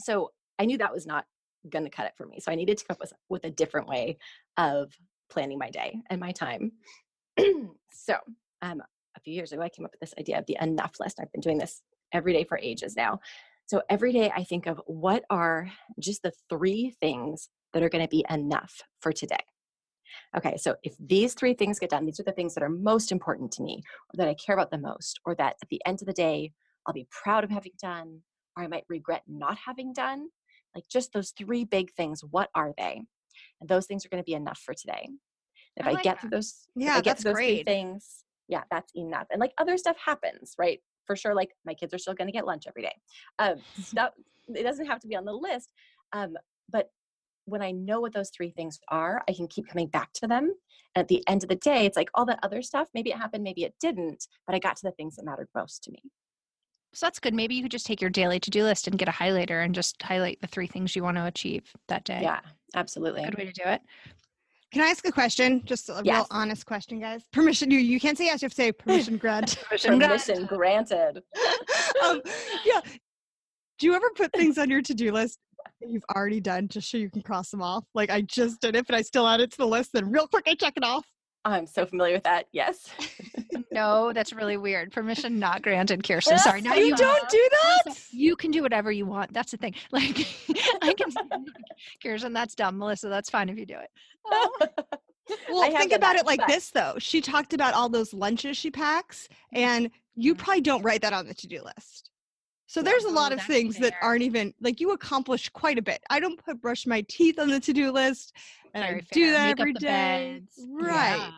[0.00, 1.24] So I knew that was not
[1.68, 2.40] going to cut it for me.
[2.40, 4.18] So I needed to come up with, with a different way
[4.56, 4.92] of
[5.30, 6.72] planning my day and my time.
[7.92, 8.16] so
[8.62, 8.82] um,
[9.16, 11.18] a few years ago, I came up with this idea of the enough list.
[11.20, 11.82] I've been doing this
[12.12, 13.20] every day for ages now.
[13.66, 18.04] So every day I think of what are just the three things that are going
[18.04, 19.44] to be enough for today.
[20.36, 23.12] Okay, so if these three things get done, these are the things that are most
[23.12, 26.02] important to me, or that I care about the most, or that at the end
[26.02, 26.52] of the day,
[26.86, 28.20] I'll be proud of having done,
[28.56, 30.28] or I might regret not having done.
[30.74, 33.02] Like just those three big things, what are they?
[33.60, 35.08] And those things are going to be enough for today.
[35.76, 36.20] If I, like I get that.
[36.22, 37.58] through those, yeah, I get those great.
[37.58, 39.26] three things, yeah, that's enough.
[39.30, 40.80] And like other stuff happens, right?
[41.10, 42.94] For sure like my kids are still going to get lunch every day
[43.40, 44.12] um, stuff
[44.54, 45.72] it doesn't have to be on the list
[46.12, 46.36] um,
[46.70, 46.90] but
[47.46, 50.54] when i know what those three things are i can keep coming back to them
[50.94, 53.16] and at the end of the day it's like all that other stuff maybe it
[53.16, 56.00] happened maybe it didn't but i got to the things that mattered most to me
[56.92, 57.34] so that's good.
[57.34, 59.72] Maybe you could just take your daily to do list and get a highlighter and
[59.72, 62.18] just highlight the three things you want to achieve that day.
[62.20, 62.40] Yeah,
[62.74, 63.22] absolutely.
[63.22, 63.80] Good way to do it.
[64.72, 65.62] Can I ask a question?
[65.64, 66.16] Just a yes.
[66.16, 67.22] real honest question, guys.
[67.32, 67.70] Permission.
[67.70, 68.40] You you can't say yes.
[68.40, 69.58] You have to say permission granted.
[69.82, 71.22] permission, granted.
[72.04, 72.20] um,
[72.64, 72.80] yeah.
[73.78, 75.38] Do you ever put things on your to-do list
[75.80, 77.84] that you've already done just so you can cross them off?
[77.94, 79.90] Like I just did it, but I still add it to the list.
[79.92, 81.04] Then real quick, I check it off.
[81.44, 82.46] I'm so familiar with that.
[82.52, 82.90] Yes.
[83.72, 84.92] no, that's really weird.
[84.92, 86.38] Permission not granted, Kirsten.
[86.38, 86.60] Sorry.
[86.60, 87.48] No, you don't do
[87.86, 87.96] that.
[88.10, 89.32] You can do whatever you want.
[89.32, 89.74] That's the thing.
[89.90, 90.26] Like
[90.82, 91.10] I can
[92.02, 92.78] Kirsten, that's dumb.
[92.78, 93.88] Melissa, that's fine if you do it.
[94.26, 94.58] Oh.
[95.48, 96.94] Well, think about it like this though.
[96.98, 100.42] She talked about all those lunches she packs, and you mm-hmm.
[100.42, 102.10] probably don't write that on the to-do list.
[102.66, 103.90] So there's a lot of things fair.
[103.90, 106.02] that aren't even like you accomplish quite a bit.
[106.10, 108.32] I don't put brush my teeth on the to-do list,
[108.74, 109.06] and Very I fair.
[109.12, 110.40] do that Make every day.
[110.40, 110.66] Beds.
[110.68, 111.16] Right.
[111.18, 111.30] Yeah.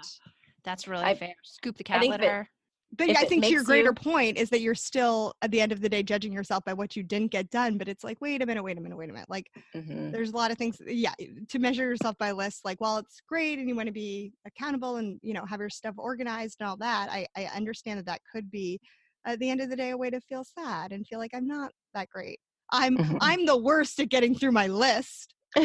[0.65, 1.35] That's really I, fair.
[1.43, 2.49] Scoop the cat litter.
[2.97, 5.73] But I think to your greater you, point is that you're still at the end
[5.73, 7.79] of the day judging yourself by what you didn't get done.
[7.79, 9.31] But it's like, wait a minute, wait a minute, wait a minute.
[9.31, 10.11] Like, mm-hmm.
[10.11, 10.77] there's a lot of things.
[10.87, 11.15] Yeah,
[11.49, 14.97] to measure yourself by lists, like, while it's great and you want to be accountable
[14.97, 18.21] and you know have your stuff organized and all that, I, I understand that that
[18.31, 18.79] could be
[19.27, 21.47] at the end of the day a way to feel sad and feel like i'm
[21.47, 22.39] not that great
[22.71, 23.17] i'm mm-hmm.
[23.21, 25.35] i'm the worst at getting through my list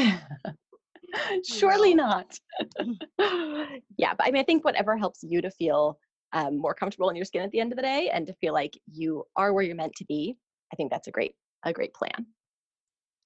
[1.43, 2.37] surely not
[3.97, 5.97] yeah but i mean i think whatever helps you to feel
[6.33, 8.53] um, more comfortable in your skin at the end of the day and to feel
[8.53, 10.35] like you are where you're meant to be
[10.73, 12.25] i think that's a great a great plan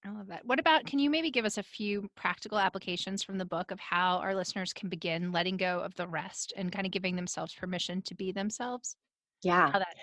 [0.04, 0.46] I love that.
[0.46, 3.80] What about, can you maybe give us a few practical applications from the book of
[3.80, 7.54] how our listeners can begin letting go of the rest and kind of giving themselves
[7.54, 8.96] permission to be themselves?
[9.44, 9.70] Yeah.
[9.72, 9.96] How that,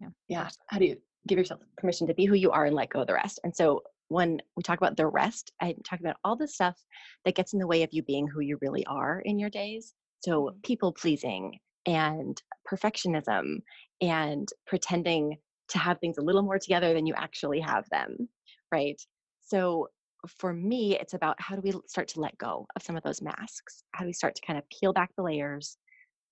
[0.00, 0.08] yeah.
[0.28, 0.48] yeah.
[0.68, 0.96] How do you
[1.28, 3.40] give yourself permission to be who you are and let go of the rest?
[3.44, 6.76] And so when we talk about the rest, I'm talking about all the stuff
[7.24, 9.92] that gets in the way of you being who you really are in your days.
[10.20, 10.60] So mm-hmm.
[10.62, 12.40] people pleasing and
[12.70, 13.62] perfectionism
[14.00, 15.36] and pretending
[15.68, 18.28] to have things a little more together than you actually have them,
[18.72, 19.00] right?
[19.40, 19.88] So
[20.28, 23.22] for me, it's about how do we start to let go of some of those
[23.22, 23.84] masks?
[23.92, 25.78] How do we start to kind of peel back the layers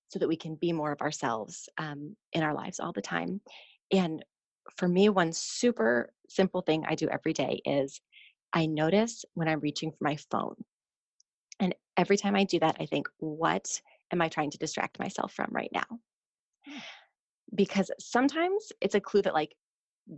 [0.09, 3.41] so that we can be more of ourselves um, in our lives all the time.
[3.93, 4.25] And
[4.77, 8.01] for me, one super simple thing I do every day is
[8.53, 10.57] I notice when I'm reaching for my phone.
[11.61, 13.81] And every time I do that, I think, what
[14.13, 15.99] am I trying to distract myself from right now?
[16.65, 16.79] Hmm.
[17.55, 19.55] Because sometimes it's a clue that, like,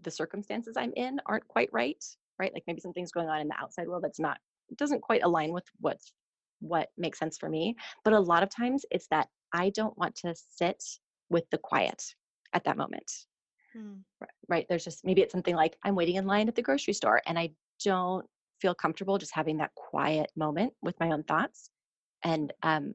[0.02, 2.02] the circumstances I'm in aren't quite right,
[2.38, 2.52] right?
[2.52, 4.38] Like maybe something's going on in the outside world that's not,
[4.76, 6.12] doesn't quite align with what's
[6.60, 7.74] what makes sense for me.
[8.04, 10.82] But a lot of times it's that I don't want to sit
[11.30, 12.02] with the quiet
[12.52, 13.10] at that moment.
[13.72, 13.98] Hmm.
[14.48, 14.66] Right.
[14.68, 17.38] There's just maybe it's something like I'm waiting in line at the grocery store and
[17.38, 17.50] I
[17.84, 18.26] don't
[18.60, 21.70] feel comfortable just having that quiet moment with my own thoughts.
[22.22, 22.92] And um,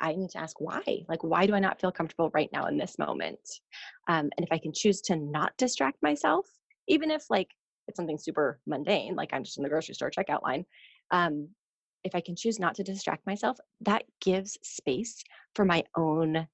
[0.00, 0.82] I need to ask why.
[1.08, 3.40] Like, why do I not feel comfortable right now in this moment?
[4.08, 6.46] Um, and if I can choose to not distract myself,
[6.88, 7.48] even if like
[7.88, 10.64] it's something super mundane, like I'm just in the grocery store checkout line,
[11.10, 11.48] um,
[12.04, 15.22] if I can choose not to distract myself, that gives space
[15.54, 16.46] for my own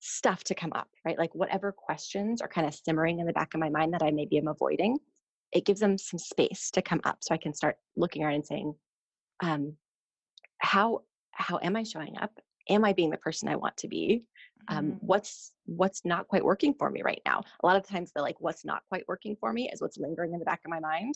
[0.00, 1.18] stuff to come up, right?
[1.18, 4.10] Like whatever questions are kind of simmering in the back of my mind that I
[4.10, 4.98] maybe am avoiding,
[5.52, 8.46] it gives them some space to come up so I can start looking around and
[8.46, 8.74] saying,
[9.42, 9.76] um,
[10.58, 12.32] how how am I showing up?
[12.68, 14.24] Am I being the person I want to be?
[14.68, 15.06] Um, mm-hmm.
[15.06, 17.42] What's what's not quite working for me right now?
[17.62, 20.32] A lot of times, the like what's not quite working for me is what's lingering
[20.32, 21.14] in the back of my mind.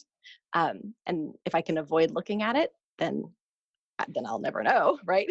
[0.52, 3.24] Um, and if I can avoid looking at it, then
[4.08, 5.28] then I'll never know, right?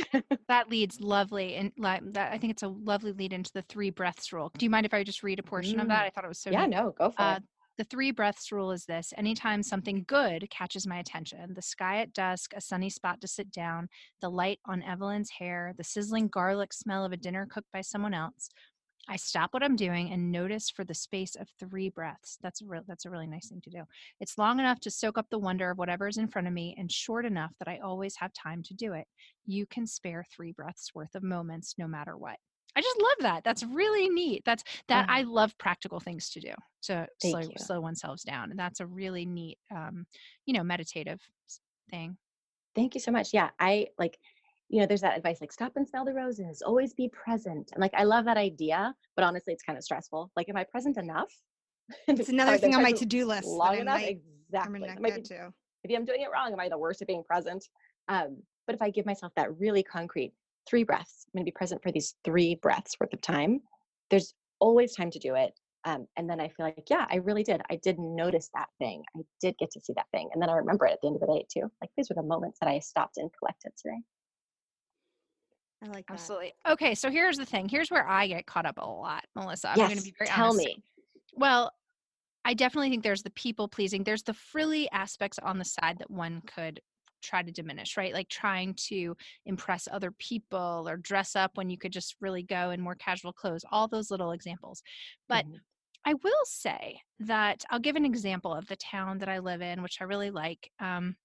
[0.47, 4.34] that leads lovely, and that I think it's a lovely lead into the three breaths
[4.34, 4.51] rule.
[4.58, 5.84] Do you mind if I just read a portion mm.
[5.84, 6.03] of that?
[6.03, 6.08] Mm.
[6.08, 6.51] I thought it was so.
[6.51, 6.75] Yeah, neat.
[6.75, 7.43] no, go for uh, it.
[7.80, 12.12] The three breaths rule is this anytime something good catches my attention, the sky at
[12.12, 13.88] dusk, a sunny spot to sit down,
[14.20, 18.13] the light on Evelyn's hair, the sizzling garlic smell of a dinner cooked by someone
[18.13, 18.50] else,
[19.08, 22.38] I stop what I'm doing and notice for the space of three breaths.
[22.42, 23.84] That's a real, that's a really nice thing to do.
[24.20, 26.76] It's long enough to soak up the wonder of whatever is in front of me
[26.78, 29.08] and short enough that I always have time to do it.
[29.46, 32.39] You can spare three breaths worth of moments no matter what.
[32.80, 33.44] I just love that.
[33.44, 34.44] That's really neat.
[34.46, 35.13] That's that oh.
[35.13, 38.52] I love practical things to do to slow, slow oneself down.
[38.52, 40.06] And that's a really neat um,
[40.46, 41.20] you know, meditative
[41.89, 42.15] thing.
[42.76, 43.34] Thank you so much.
[43.34, 44.18] Yeah, I like
[44.70, 47.72] you know, there's that advice like stop and smell the roses, always be present.
[47.74, 50.32] And like, I love that idea, but honestly, it's kind of stressful.
[50.38, 51.34] Like, am I present enough?
[52.08, 53.48] It's another thing on my to do list.
[53.48, 54.00] Long enough?
[54.00, 54.80] Exactly.
[54.80, 55.24] Maybe,
[55.84, 56.54] maybe I'm doing it wrong.
[56.54, 57.68] Am I the worst at being present?
[58.08, 60.34] Um, but if I give myself that really concrete
[60.69, 63.62] three breaths, I'm going to be present for these three breaths worth of time.
[64.10, 65.53] There's always time to do it.
[65.86, 67.62] Um, and then I feel like, yeah, I really did.
[67.71, 69.01] I did notice that thing.
[69.15, 70.29] I did get to see that thing.
[70.34, 71.71] And then I remember it at the end of the day, too.
[71.82, 74.01] Like, these were the moments that I stopped and collected today.
[75.82, 76.15] I like that.
[76.15, 76.53] Absolutely.
[76.67, 77.69] Okay, so here's the thing.
[77.69, 79.69] Here's where I get caught up a lot, Melissa.
[79.69, 80.65] I'm yes, going to be very tell honest.
[80.65, 80.84] me.
[81.34, 81.71] Well,
[82.43, 84.03] I definitely think there's the people pleasing.
[84.03, 86.82] There's the frilly aspects on the side that one could
[87.21, 88.13] try to diminish, right?
[88.13, 92.71] Like trying to impress other people or dress up when you could just really go
[92.71, 93.65] in more casual clothes.
[93.71, 94.82] All those little examples.
[95.27, 95.55] But mm-hmm.
[96.05, 99.82] I will say that I'll give an example of the town that I live in,
[99.84, 100.71] which I really like.
[100.79, 101.15] Um,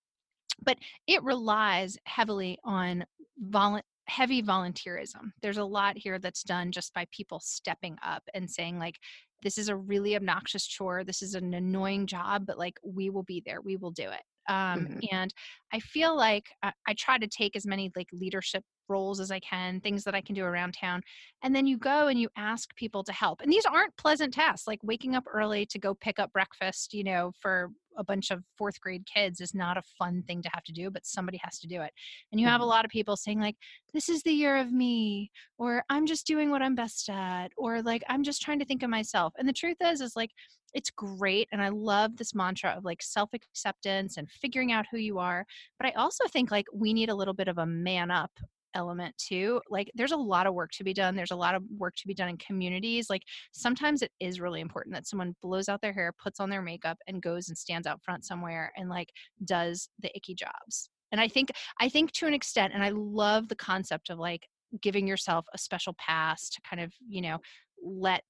[0.62, 3.04] but it relies heavily on
[3.50, 5.32] volu- heavy volunteerism.
[5.42, 8.98] There's a lot here that's done just by people stepping up and saying, like,
[9.42, 11.04] this is a really obnoxious chore.
[11.04, 13.60] This is an annoying job, but like, we will be there.
[13.60, 14.22] We will do it.
[14.48, 14.98] Um, mm-hmm.
[15.12, 15.34] And
[15.72, 19.40] I feel like I, I try to take as many like leadership roles as I
[19.40, 21.00] can, things that I can do around town.
[21.42, 23.40] And then you go and you ask people to help.
[23.40, 27.02] And these aren't pleasant tasks, like waking up early to go pick up breakfast, you
[27.02, 30.64] know, for a bunch of fourth grade kids is not a fun thing to have
[30.64, 31.92] to do, but somebody has to do it.
[32.30, 32.70] And you have a mm-hmm.
[32.70, 33.56] lot of people saying, like,
[33.92, 37.82] this is the year of me, or I'm just doing what I'm best at, or
[37.82, 39.32] like, I'm just trying to think of myself.
[39.38, 40.30] And the truth is, is like,
[40.74, 41.48] it's great.
[41.52, 45.46] And I love this mantra of like self acceptance and figuring out who you are.
[45.78, 48.30] But I also think like we need a little bit of a man up
[48.74, 51.62] element too like there's a lot of work to be done there's a lot of
[51.78, 55.68] work to be done in communities like sometimes it is really important that someone blows
[55.68, 58.88] out their hair puts on their makeup and goes and stands out front somewhere and
[58.88, 59.10] like
[59.44, 63.48] does the icky jobs and i think i think to an extent and i love
[63.48, 64.46] the concept of like
[64.82, 67.38] giving yourself a special pass to kind of you know
[67.80, 68.22] let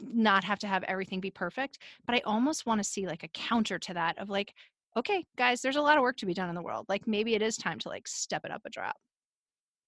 [0.00, 3.28] not have to have everything be perfect but i almost want to see like a
[3.28, 4.54] counter to that of like
[4.96, 7.34] okay guys there's a lot of work to be done in the world like maybe
[7.34, 8.96] it is time to like step it up a drop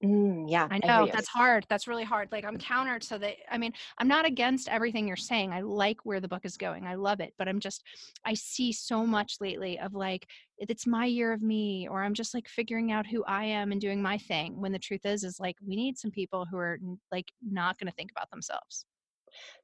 [0.05, 1.65] Mm, yeah, I know that's hard.
[1.69, 2.31] That's really hard.
[2.31, 3.35] Like I'm counter to the.
[3.51, 5.53] I mean, I'm not against everything you're saying.
[5.53, 6.87] I like where the book is going.
[6.87, 7.83] I love it, but I'm just.
[8.25, 10.27] I see so much lately of like
[10.59, 13.81] it's my year of me, or I'm just like figuring out who I am and
[13.81, 14.61] doing my thing.
[14.61, 16.79] When the truth is, is like we need some people who are
[17.11, 18.85] like not going to think about themselves.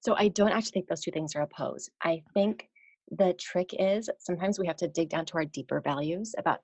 [0.00, 1.90] So I don't actually think those two things are opposed.
[2.02, 2.68] I think
[3.11, 6.61] the trick is sometimes we have to dig down to our deeper values about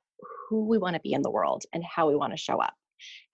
[0.49, 2.75] who we want to be in the world and how we want to show up.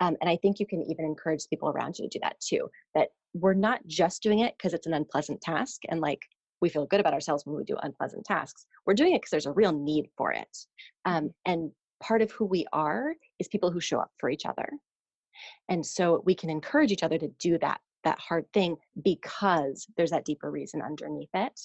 [0.00, 2.68] Um, and I think you can even encourage people around you to do that too.
[2.94, 6.20] That we're not just doing it because it's an unpleasant task and like
[6.60, 8.66] we feel good about ourselves when we do unpleasant tasks.
[8.86, 10.56] We're doing it because there's a real need for it.
[11.04, 14.68] Um, and part of who we are is people who show up for each other.
[15.68, 20.10] And so we can encourage each other to do that that hard thing because there's
[20.10, 21.60] that deeper reason underneath it.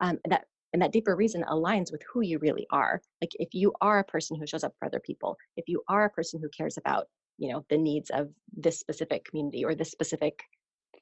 [0.00, 3.00] Um, that and that deeper reason aligns with who you really are.
[3.22, 6.04] Like if you are a person who shows up for other people, if you are
[6.04, 7.06] a person who cares about
[7.38, 10.42] you know the needs of this specific community or this specific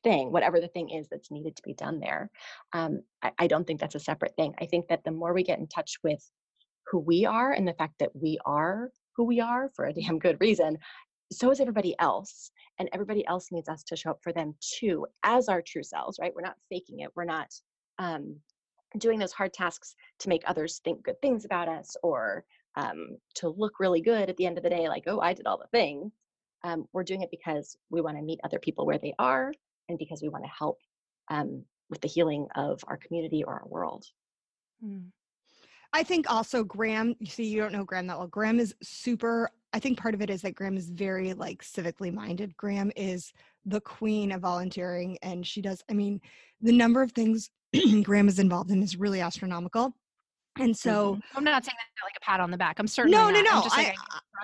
[0.04, 2.30] thing whatever the thing is that's needed to be done there
[2.72, 5.42] um, I, I don't think that's a separate thing i think that the more we
[5.42, 6.22] get in touch with
[6.86, 10.18] who we are and the fact that we are who we are for a damn
[10.18, 10.78] good reason
[11.32, 15.06] so is everybody else and everybody else needs us to show up for them too
[15.22, 17.52] as our true selves right we're not faking it we're not
[17.98, 18.36] um,
[18.98, 22.44] doing those hard tasks to make others think good things about us or
[22.76, 25.46] um, to look really good at the end of the day like oh i did
[25.46, 26.12] all the things
[26.64, 29.52] um, we're doing it because we want to meet other people where they are
[29.88, 30.78] and because we want to help
[31.28, 34.04] um, with the healing of our community or our world.
[34.82, 35.08] Hmm.
[35.92, 38.26] I think also Graham, you see, you don't know Graham that well.
[38.26, 42.10] Graham is super, I think part of it is that Graham is very like civically
[42.10, 42.56] minded.
[42.56, 43.30] Graham is
[43.66, 46.18] the queen of volunteering and she does, I mean,
[46.62, 47.50] the number of things
[48.02, 49.94] Graham is involved in is really astronomical.
[50.58, 51.36] And so mm-hmm.
[51.36, 52.78] I'm not saying that like a pat on the back.
[52.78, 53.44] I'm certainly no, not.
[53.44, 53.68] no, no.
[53.70, 53.94] I'm I,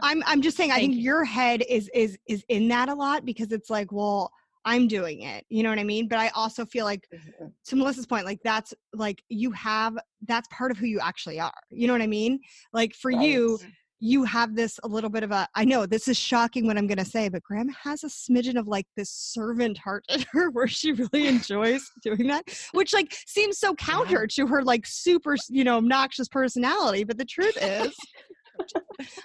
[0.03, 0.69] I'm, I'm just saying.
[0.69, 1.01] Thank I think you.
[1.01, 4.31] your head is is is in that a lot because it's like, well,
[4.67, 5.47] I'm doing it.
[5.49, 6.09] You know what I mean?
[6.09, 7.47] But I also feel like, mm-hmm.
[7.65, 11.53] to Melissa's point, like that's like you have that's part of who you actually are.
[11.71, 12.41] You know what I mean?
[12.75, 13.27] Like for right.
[13.27, 13.59] you,
[14.05, 16.89] you have this a little bit of a i know this is shocking what i'm
[16.89, 20.51] going to say but graham has a smidgen of like this servant heart in her
[20.51, 25.37] where she really enjoys doing that which like seems so counter to her like super
[25.49, 27.95] you know obnoxious personality but the truth is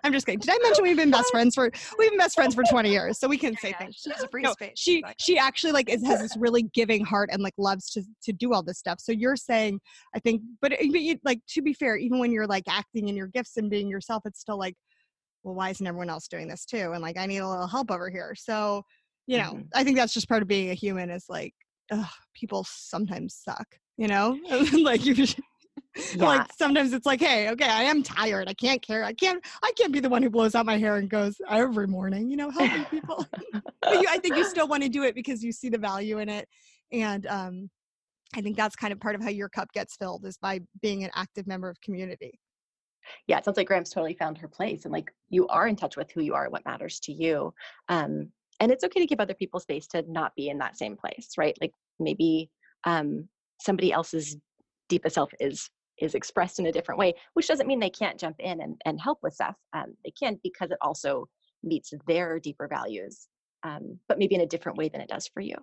[0.03, 0.39] I'm just kidding.
[0.39, 3.19] Did I mention we've been best friends for we've been best friends for 20 years,
[3.19, 3.77] so we can yeah, say yeah.
[3.77, 3.95] things.
[4.03, 4.71] She has a free no, space.
[4.75, 8.33] She she actually like is, has this really giving heart and like loves to to
[8.33, 8.99] do all this stuff.
[8.99, 9.79] So you're saying,
[10.15, 13.27] I think, but it, like to be fair, even when you're like acting in your
[13.27, 14.75] gifts and being yourself, it's still like,
[15.43, 16.91] well, why isn't everyone else doing this too?
[16.93, 18.35] And like, I need a little help over here.
[18.35, 18.83] So,
[19.27, 19.67] you know, mm-hmm.
[19.73, 21.09] I think that's just part of being a human.
[21.09, 21.53] Is like,
[21.91, 23.67] ugh, people sometimes suck.
[23.97, 24.37] You know,
[24.73, 25.15] like you
[26.15, 26.25] yeah.
[26.25, 29.71] like sometimes it's like hey okay i am tired i can't care i can't i
[29.77, 32.49] can't be the one who blows out my hair and goes every morning you know
[32.49, 33.25] helping people.
[33.81, 36.19] But you, i think you still want to do it because you see the value
[36.19, 36.47] in it
[36.91, 37.69] and um
[38.35, 41.03] i think that's kind of part of how your cup gets filled is by being
[41.03, 42.37] an active member of community.
[43.27, 45.95] Yeah it sounds like graham's totally found her place and like you are in touch
[45.95, 47.53] with who you are what matters to you
[47.87, 50.97] um and it's okay to give other people space to not be in that same
[50.97, 51.57] place right?
[51.61, 52.49] Like maybe
[52.83, 53.29] um
[53.61, 54.35] somebody else's
[54.89, 55.69] deepest self is
[55.99, 58.99] is expressed in a different way, which doesn't mean they can't jump in and, and
[58.99, 59.55] help with stuff.
[59.73, 61.27] Um, they can because it also
[61.63, 63.27] meets their deeper values,
[63.63, 65.55] um, but maybe in a different way than it does for you.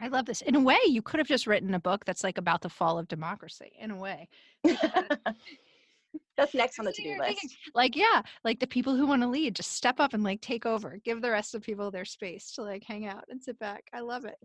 [0.00, 0.42] I love this.
[0.42, 2.98] In a way, you could have just written a book that's like about the fall
[2.98, 3.72] of democracy.
[3.80, 4.28] In a way,
[6.36, 7.40] That's next on the to-do list.
[7.40, 7.50] thinking.
[7.74, 10.66] like yeah, like the people who want to lead, just step up and like take
[10.66, 10.98] over.
[11.04, 13.84] Give the rest of people their space to like hang out and sit back.
[13.92, 14.36] I love it.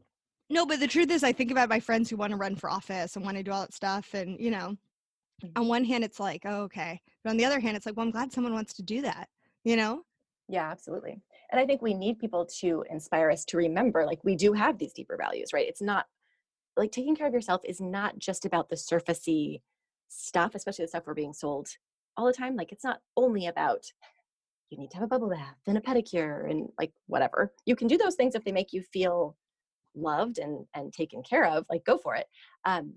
[0.50, 2.70] No, but the truth is, I think about my friends who want to run for
[2.70, 4.14] office and want to do all that stuff.
[4.14, 4.76] And, you know,
[5.56, 7.02] on one hand, it's like, oh, okay.
[7.24, 9.30] But on the other hand, it's like, well, I'm glad someone wants to do that,
[9.64, 10.04] you know?
[10.48, 11.22] Yeah, absolutely.
[11.52, 14.78] And I think we need people to inspire us to remember like we do have
[14.78, 15.68] these deeper values, right?
[15.68, 16.06] It's not
[16.78, 19.62] like taking care of yourself is not just about the surfacey
[20.10, 21.70] stuff, especially the stuff we're being sold
[22.18, 22.56] all the time.
[22.56, 23.86] Like it's not only about
[24.70, 27.54] you need to have a bubble bath and a pedicure and like whatever.
[27.66, 29.38] You can do those things if they make you feel
[29.96, 32.28] loved and and taken care of, like go for it.
[32.66, 32.94] Um,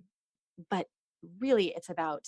[0.71, 0.87] but
[1.41, 2.27] really it's about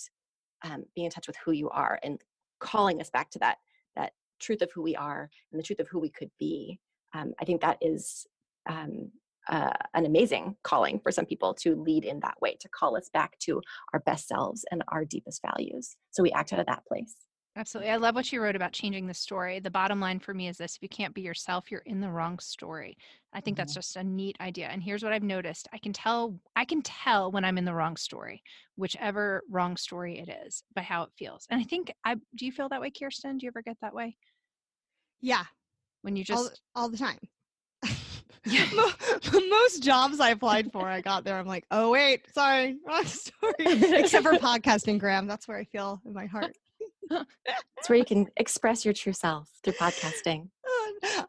[0.63, 2.21] um, being in touch with who you are and
[2.59, 3.57] calling us back to that
[3.95, 6.79] that truth of who we are and the truth of who we could be.
[7.13, 8.25] Um, I think that is
[8.67, 9.11] um,
[9.49, 13.09] uh, an amazing calling for some people to lead in that way, to call us
[13.13, 13.61] back to
[13.93, 15.95] our best selves and our deepest values.
[16.11, 17.15] So we act out of that place.
[17.57, 17.91] Absolutely.
[17.91, 19.59] I love what you wrote about changing the story.
[19.59, 22.09] The bottom line for me is this if you can't be yourself, you're in the
[22.09, 22.97] wrong story.
[23.33, 23.79] I think that's mm-hmm.
[23.79, 24.67] just a neat idea.
[24.67, 25.67] And here's what I've noticed.
[25.73, 28.43] I can tell I can tell when I'm in the wrong story,
[28.75, 31.47] whichever wrong story it is, by how it feels.
[31.49, 33.39] And I think I do you feel that way, Kirsten?
[33.39, 34.15] Do you ever get that way?
[35.19, 35.45] Yeah,
[36.03, 37.17] When you just all the time.
[39.49, 41.39] Most jobs I applied for, I got there.
[41.39, 43.53] I'm like, oh, wait, sorry, wrong story.
[43.59, 45.25] Except for podcasting, Graham.
[45.25, 46.55] That's where I feel in my heart.
[47.09, 50.49] It's where you can express your true self through podcasting.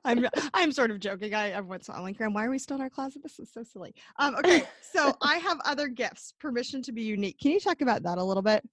[0.04, 1.34] I'm I'm sort of joking.
[1.34, 3.22] I I'm like, Graham, why are we still in our closet?
[3.22, 3.94] This is so silly.
[4.18, 6.32] Um, okay, so I have other gifts.
[6.40, 7.38] Permission to be unique.
[7.40, 8.66] Can you talk about that a little bit?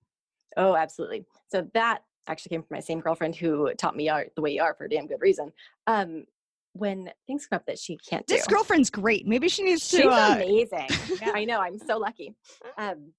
[0.58, 1.26] Oh, absolutely.
[1.51, 4.62] So that actually came from my same girlfriend who taught me art the way you
[4.62, 5.51] are for a damn good reason.
[5.88, 6.26] Um,
[6.74, 9.26] when things come up that she can't do, This girlfriend's great.
[9.26, 10.10] Maybe she needs she's to.
[10.10, 10.88] Uh, amazing.
[11.34, 11.60] I know.
[11.60, 12.36] I'm so lucky.
[12.78, 13.14] Um,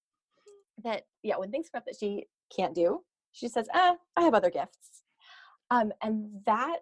[0.84, 3.01] that yeah, when things come up that she can't do,
[3.37, 5.03] she says, "Ah, I have other gifts."
[5.70, 6.78] Um, and that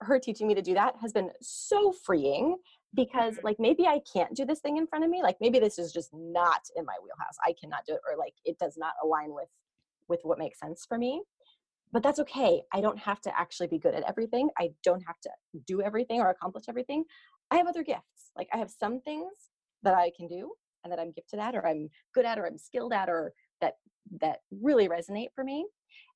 [0.00, 2.56] her teaching me to do that has been so freeing
[2.94, 5.22] because like maybe I can't do this thing in front of me.
[5.22, 7.36] Like maybe this is just not in my wheelhouse.
[7.44, 9.48] I cannot do it, or like it does not align with
[10.08, 11.22] with what makes sense for me.
[11.92, 12.62] But that's okay.
[12.72, 14.48] I don't have to actually be good at everything.
[14.58, 15.30] I don't have to
[15.66, 17.04] do everything or accomplish everything.
[17.50, 18.30] I have other gifts.
[18.36, 19.32] Like I have some things
[19.82, 20.52] that I can do
[20.84, 23.74] and that I'm gifted at or I'm good at or I'm skilled at or that
[24.20, 25.66] that really resonate for me.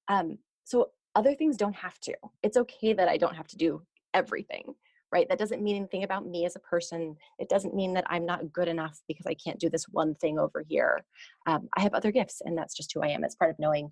[0.08, 2.14] Um, so other things don't have to.
[2.42, 3.82] It's okay that I don't have to do
[4.14, 4.74] everything,
[5.10, 5.28] right?
[5.28, 7.16] That doesn't mean anything about me as a person.
[7.38, 10.38] It doesn't mean that I'm not good enough because I can't do this one thing
[10.38, 11.04] over here.
[11.46, 13.24] Um, I have other gifts, and that's just who I am.
[13.24, 13.90] It's part of knowing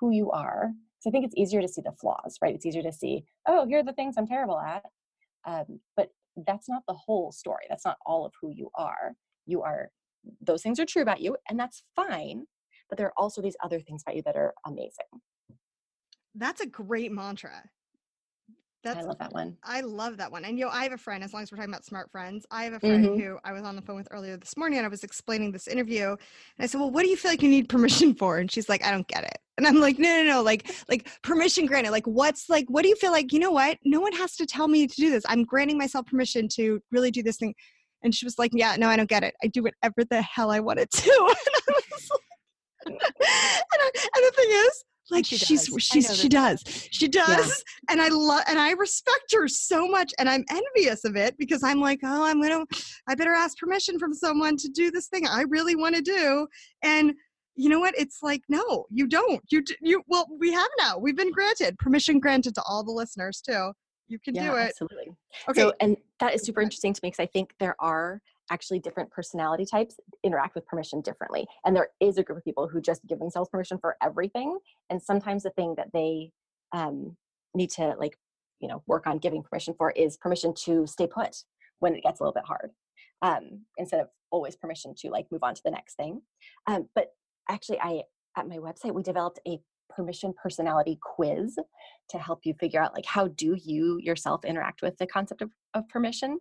[0.00, 0.70] who you are.
[1.00, 2.54] So I think it's easier to see the flaws, right?
[2.54, 4.84] It's easier to see, oh, here are the things I'm terrible at.
[5.46, 6.08] Um, but
[6.46, 7.64] that's not the whole story.
[7.68, 9.12] That's not all of who you are.
[9.46, 9.90] You are,
[10.40, 12.46] those things are true about you, and that's fine.
[12.88, 15.06] But there are also these other things about you that are amazing.
[16.36, 17.62] that's a great mantra.
[18.82, 19.56] That's I love that one.
[19.64, 20.44] I love that one.
[20.44, 22.64] And yo, I have a friend, as long as we're talking about smart friends, I
[22.64, 23.18] have a friend Mhm.
[23.18, 25.66] who I was on the phone with earlier this morning and I was explaining this
[25.68, 26.08] interview.
[26.10, 26.18] And
[26.58, 28.38] I said, Well, what do you feel like you need permission for?
[28.38, 29.38] And she's like, I don't get it.
[29.56, 31.92] And I'm like, no, no, no, like, like permission granted.
[31.92, 33.78] Like, what's like, what do you feel like, you know what?
[33.84, 35.22] No one has to tell me to do this.
[35.28, 37.54] I'm granting myself permission to really do this thing.
[38.02, 39.34] And she was like, Yeah, no, I don't get it.
[39.42, 41.10] I do whatever the hell I want to do.
[41.66, 42.20] And I was like,
[42.86, 42.90] I,
[44.16, 45.82] and the thing is, like she she's does.
[45.82, 46.88] She's know she does.
[46.90, 47.64] She does.
[47.90, 51.62] And i love and i respect her so much and i'm envious of it because
[51.62, 52.64] i'm like oh i'm gonna
[53.06, 56.46] i better ask permission from someone to do this thing i really want to do.
[56.82, 57.14] And
[57.56, 57.94] you know what?
[57.96, 59.42] It's like no you don't.
[59.50, 60.98] You you well we have now.
[60.98, 61.78] We've been granted.
[61.78, 63.72] Permission granted to all the listeners too.
[64.08, 64.68] You can yeah, do it.
[64.68, 65.12] absolutely.
[65.48, 65.60] okay.
[65.60, 68.20] So, and that is super interesting to me because I think there are
[68.50, 71.46] actually different personality types interact with permission differently.
[71.64, 74.58] And there is a group of people who just give themselves permission for everything.
[74.90, 76.30] And sometimes the thing that they
[76.72, 77.16] um,
[77.54, 78.18] need to like,
[78.60, 81.36] you know, work on giving permission for is permission to stay put
[81.80, 82.70] when it gets a little bit hard,
[83.22, 86.20] um, instead of always permission to like move on to the next thing.
[86.66, 87.08] Um, but
[87.48, 88.02] actually, I
[88.36, 91.58] at my website we developed a permission personality quiz
[92.08, 95.50] to help you figure out like how do you yourself interact with the concept of,
[95.74, 96.38] of permission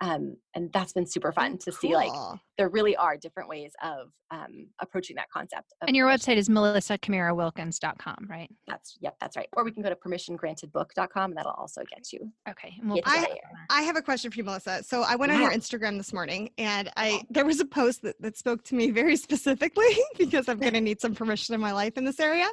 [0.00, 2.12] um, and that's been super fun to see like
[2.56, 8.26] there really are different ways of um, approaching that concept and your website is melissacamarawilkins.com,
[8.28, 8.50] right?
[8.66, 12.30] that's yep that's right or we can go to permissiongrantedbook.com and that'll also get you
[12.48, 12.74] Okay.
[12.82, 13.30] We'll Get put to that that.
[13.30, 13.66] in there.
[13.70, 14.82] I have a question for you, Melissa.
[14.82, 18.20] So I went on your Instagram this morning and I there was a post that,
[18.20, 21.96] that spoke to me very specifically because I'm gonna need some permission in my life
[21.96, 22.48] in this area.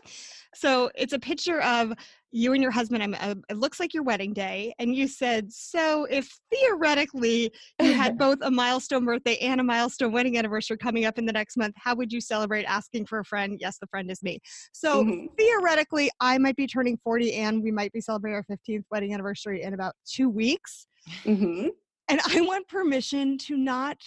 [0.53, 1.93] So it's a picture of
[2.36, 5.51] you and your husband, I'm, uh, it looks like your wedding day, and you said,
[5.53, 7.49] so if theoretically
[7.81, 11.31] you had both a milestone birthday and a milestone wedding anniversary coming up in the
[11.31, 13.57] next month, how would you celebrate asking for a friend?
[13.61, 14.39] Yes, the friend is me.
[14.73, 15.29] So Mhm.
[15.38, 19.61] theoretically, I might be turning 40 and we might be celebrating our 15th wedding anniversary
[19.61, 20.88] in about two weeks.
[21.25, 21.69] Mhm.
[22.09, 23.97] And I want permission to not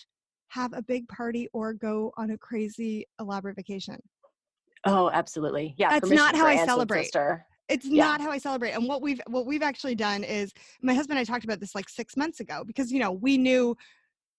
[0.49, 4.03] have a big party or go on a crazy elaborate vacation.
[4.85, 5.75] Oh, absolutely.
[5.79, 5.89] Yeah.
[5.89, 7.05] That's not how I celebrate.
[7.05, 7.47] Sister.
[7.69, 8.05] It's Yeah.
[8.05, 8.73] not how I celebrate.
[8.73, 10.53] And what we've what we've actually done is
[10.83, 13.39] my husband and I talked about this like six months ago because you know we
[13.39, 13.77] knew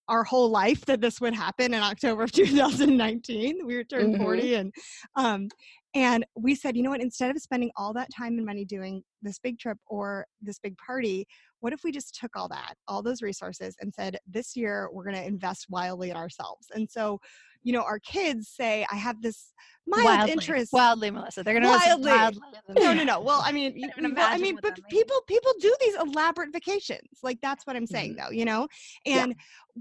[0.08, 3.66] our whole life that this would happen in October of 2019.
[3.66, 4.18] We were turned Mhm.
[4.18, 4.74] 40 and
[5.16, 5.48] um
[5.96, 9.02] and we said, you know what, instead of spending all that time and money doing
[9.24, 11.26] this big trip or this big party,
[11.62, 15.04] what if we just took all that, all those resources and said, this year we're
[15.04, 16.68] going to invest wildly in ourselves.
[16.76, 17.20] And so,
[17.64, 19.52] you know, our kids say, I have this
[19.88, 21.44] mild wildly, interest wildly, Melissa.
[21.44, 22.12] They're gonna Wildly.
[22.12, 22.42] wildly.
[22.78, 23.20] no, no, no.
[23.22, 27.20] Well, I mean, well, I mean, but people people do these elaborate vacations.
[27.24, 28.30] Like that's what I'm saying, though.
[28.32, 28.68] You know,
[29.06, 29.24] Yeah.
[29.24, 29.36] and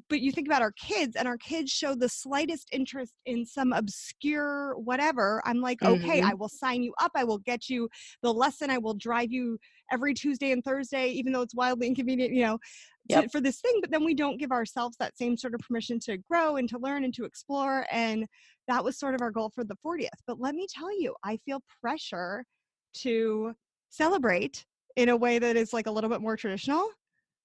[0.09, 3.73] but you think about our kids, and our kids show the slightest interest in some
[3.73, 5.43] obscure whatever.
[5.45, 6.31] I'm like, okay, Mhm.
[6.31, 7.13] I will sign you up.
[7.15, 7.89] I will get you
[8.23, 8.71] the lesson.
[8.71, 9.59] I will drive you
[9.93, 12.33] every Tuesday and Thursday, even though it's wildly inconvenient.
[12.33, 12.59] You know.
[13.23, 15.99] To- for this thing, but then we don't give ourselves that same sort of permission
[16.01, 17.87] to grow and to learn and to explore.
[17.91, 18.27] And
[18.67, 20.09] that was sort of our goal for the 40th.
[20.27, 22.45] But let me tell you, I feel pressure
[22.99, 23.55] to
[23.91, 24.65] celebrate
[24.97, 26.91] in a way that is like a little bit more traditional.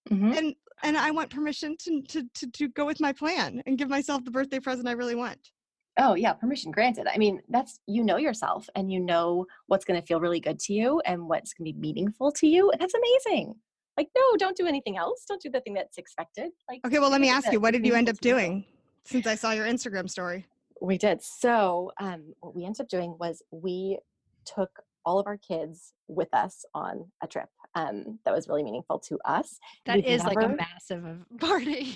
[0.10, 0.38] Mhm.
[0.38, 3.88] And and I want permission to, to to to go with my plan and give
[3.90, 5.52] myself the birthday present I really want.
[5.98, 6.34] Oh, yeah.
[6.34, 7.06] Permission granted.
[7.08, 10.58] I mean, that's, you know yourself and you know what's going to feel really good
[10.62, 12.72] to you and what's going to be meaningful to you.
[12.72, 13.54] And that's amazing.
[13.98, 15.26] Like, no, don't do anything else.
[15.28, 16.52] Don't do the thing that's expected.
[16.70, 18.36] Like, Okay, well let me ask you, what did you end up meaningful to you.
[18.36, 18.66] doing
[19.06, 20.48] since I saw your Instagram story?
[20.82, 21.22] We did.
[21.22, 24.00] So, um, what we ended up doing was we
[24.46, 24.70] took
[25.06, 29.20] all of our kids with us on a trip um, that was really meaningful to
[29.26, 29.60] us.
[29.86, 31.04] That We've is like a massive
[31.40, 31.96] party.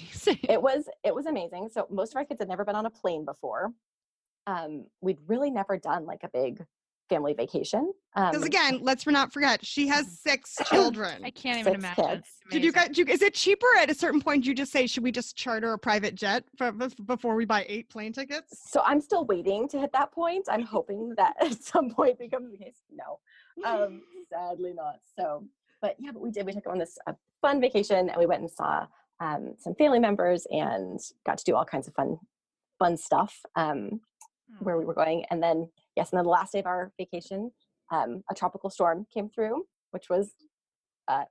[0.49, 1.69] It was it was amazing.
[1.71, 3.71] So most of our kids had never been on a plane before.
[4.45, 6.63] Um, we'd really never done like a big
[7.09, 7.91] family vacation.
[8.15, 11.23] Um, Because again, let's not forget, she has six children.
[11.23, 12.05] I can't even Six imagine.
[12.15, 12.27] kids.
[12.49, 12.87] Did you amazing.
[12.87, 12.95] guys?
[12.95, 14.45] do you- Is it cheaper at a certain point?
[14.45, 17.89] You just say, should we just charter a private jet for, before we buy eight
[17.89, 18.69] plane tickets?
[18.69, 20.47] so I'm still waiting to hit that point.
[20.49, 22.77] I'm hoping that at some point becomes the case.
[22.91, 23.19] No,
[23.65, 24.01] um,
[24.31, 24.95] sadly not.
[25.17, 25.43] So,
[25.81, 26.45] but yeah, but we did.
[26.45, 28.85] We took on this uh, fun vacation, and we went and saw
[29.19, 32.17] um, some family members and got to do all kinds of fun,
[32.79, 33.99] fun stuff um,
[34.59, 35.23] where we were going.
[35.29, 37.51] And then yes, and then the last day of our vacation,
[37.91, 40.31] um, a tropical storm came through, which was
[41.09, 41.23] uh,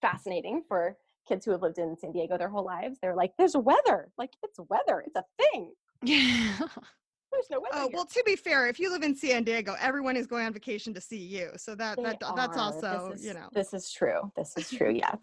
[0.00, 0.96] fascinating for
[1.26, 2.98] kids who have lived in San Diego their whole lives.
[3.02, 4.12] They're like, "There's weather.
[4.18, 5.02] Like it's weather.
[5.04, 5.72] It's a thing.
[6.04, 6.58] Yeah.
[7.32, 9.74] There's no weather." Oh here." well, to be fair, if you live in San Diego,
[9.80, 11.50] everyone is going on vacation to see you.
[11.56, 14.30] So that They that that's also This you know This is true.
[14.36, 14.92] This is true.
[15.00, 15.18] Yes.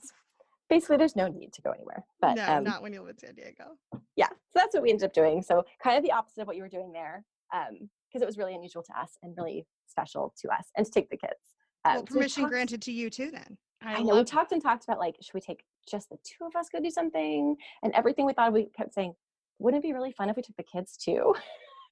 [0.70, 2.04] Basically, there's no need to go anywhere.
[2.20, 3.78] But no, um, not when you live in San Diego.
[4.18, 5.42] yeah, so that's what we ended up doing.
[5.42, 8.56] So kind of the opposite of what you were doing there, because it was really
[8.56, 11.56] unusual to us and really special to us, and to take the kids.
[11.86, 13.32] Um, well, so permission talked- granted to you too.
[13.32, 16.18] Then I, I know we talked and talked about like, should we take just the
[16.24, 17.56] two of us go do something?
[17.84, 19.14] And everything we thought, we kept saying,
[19.60, 21.36] wouldn't it be really fun if we took the kids too?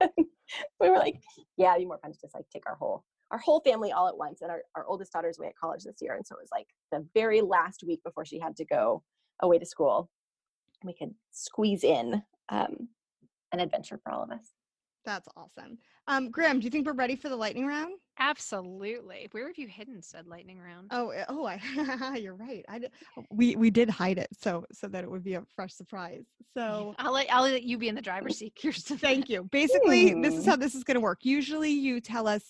[0.80, 1.20] we were like,
[1.56, 4.08] yeah, it'd be more fun to just like take our whole our whole family all
[4.08, 4.42] at once.
[4.42, 6.14] And our, our oldest daughter's away at college this year.
[6.14, 9.02] And so it was like the very last week before she had to go
[9.42, 10.08] away to school.
[10.84, 12.88] We could squeeze in um,
[13.52, 14.52] an adventure for all of us.
[15.06, 15.78] That's awesome.
[16.08, 17.94] Um, Graham, do you think we're ready for the lightning round?
[18.18, 19.28] absolutely.
[19.30, 20.88] Where have you hidden said lightning round?
[20.90, 22.64] Oh, eh, oh, I, you're right.
[22.68, 22.90] I did,
[23.30, 26.24] we we did hide it so so that it would be a fresh surprise.
[26.54, 28.98] So I'll let I'll let you be in the driver's seat, Kirsten.
[28.98, 29.44] Thank you.
[29.44, 31.24] Basically, this is how this is going to work.
[31.24, 32.42] Usually, you tell us,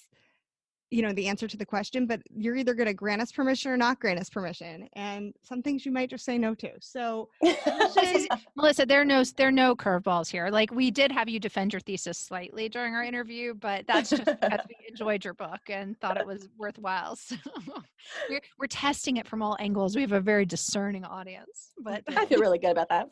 [0.91, 3.73] you know, the answer to the question, but you're either going to grant us permission
[3.73, 6.71] or not grant us permission, and some things you might just say no to.
[6.81, 10.49] So, is- Melissa, there are no there are no curveballs here.
[10.49, 14.25] Like we did have you defend your thesis slightly during our interview, but that's just
[14.25, 17.17] because we enjoyed your book and thought it was worthwhile.
[17.27, 17.37] So
[18.31, 19.97] we're we're testing it from all angles.
[19.97, 23.11] We have a very discerning audience, but I feel really good about that.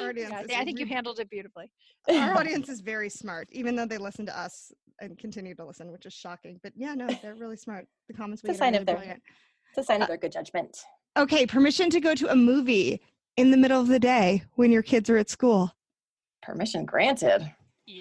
[0.00, 1.68] our audience, yeah, I think you handled it beautifully.
[2.08, 4.70] our audience is very smart, even though they listen to us
[5.00, 6.58] and continue to listen, which is shocking.
[6.62, 7.86] But yeah, no, they're really smart.
[8.08, 9.22] The comments we It's a get are sign really of their- brilliant.
[9.70, 10.78] It's a sign of uh their good judgment.
[11.18, 13.00] Okay, permission to go to a movie
[13.36, 15.72] in the middle of the day when your kids are at school.
[16.42, 17.50] Permission granted.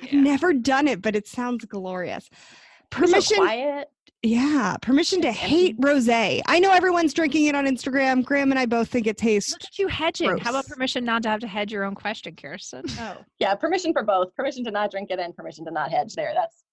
[0.03, 2.27] I've never done it, but it sounds glorious.
[2.29, 3.87] Be so Permission quiet.
[4.23, 6.41] Yeah, permission to hate rosé.
[6.47, 8.23] I know everyone's drinking it on Instagram.
[8.25, 9.51] Graham and I both think it tastes.
[9.51, 10.37] Look at you hedging.
[10.39, 12.83] How about permission not to have to hedge your own question, Kirsten?
[12.99, 14.33] Oh, Yeah, permission for both.
[14.35, 16.33] Permission to not drink it and permission to not hedge there.
[16.33, 16.63] That's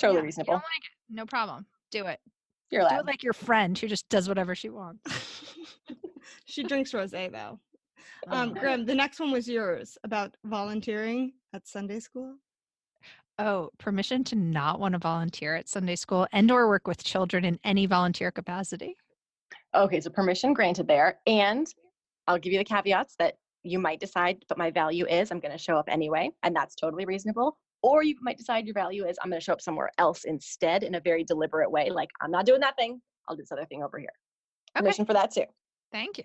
[0.00, 0.54] totally Yeah, reasonable.
[0.54, 0.62] like.
[1.08, 1.66] No problem.
[1.90, 2.20] Do it.
[2.70, 2.90] You're allowed.
[2.90, 5.54] Do it like your friend who just does whatever she wants.
[6.44, 7.58] she drinks rosé though.
[8.28, 8.60] Um, Oh.
[8.60, 12.36] Graham, the next one was yours about volunteering at Sunday school.
[13.38, 17.44] Oh, permission to not want to volunteer at Sunday school and or work with children
[17.44, 18.96] in any volunteer capacity.
[19.74, 21.18] Okay, so permission granted there.
[21.26, 21.66] And
[22.26, 25.52] I'll give you the caveats that you might decide, but my value is I'm going
[25.52, 27.56] to show up anyway, and that's totally reasonable.
[27.82, 30.82] Or you might decide your value is I'm going to show up somewhere else instead
[30.82, 31.90] in a very deliberate way.
[31.90, 33.00] Like, I'm not doing that thing.
[33.28, 34.12] I'll do this other thing over here.
[34.76, 34.82] Okay.
[34.82, 35.44] Permission for that too.
[35.92, 36.24] Thank you.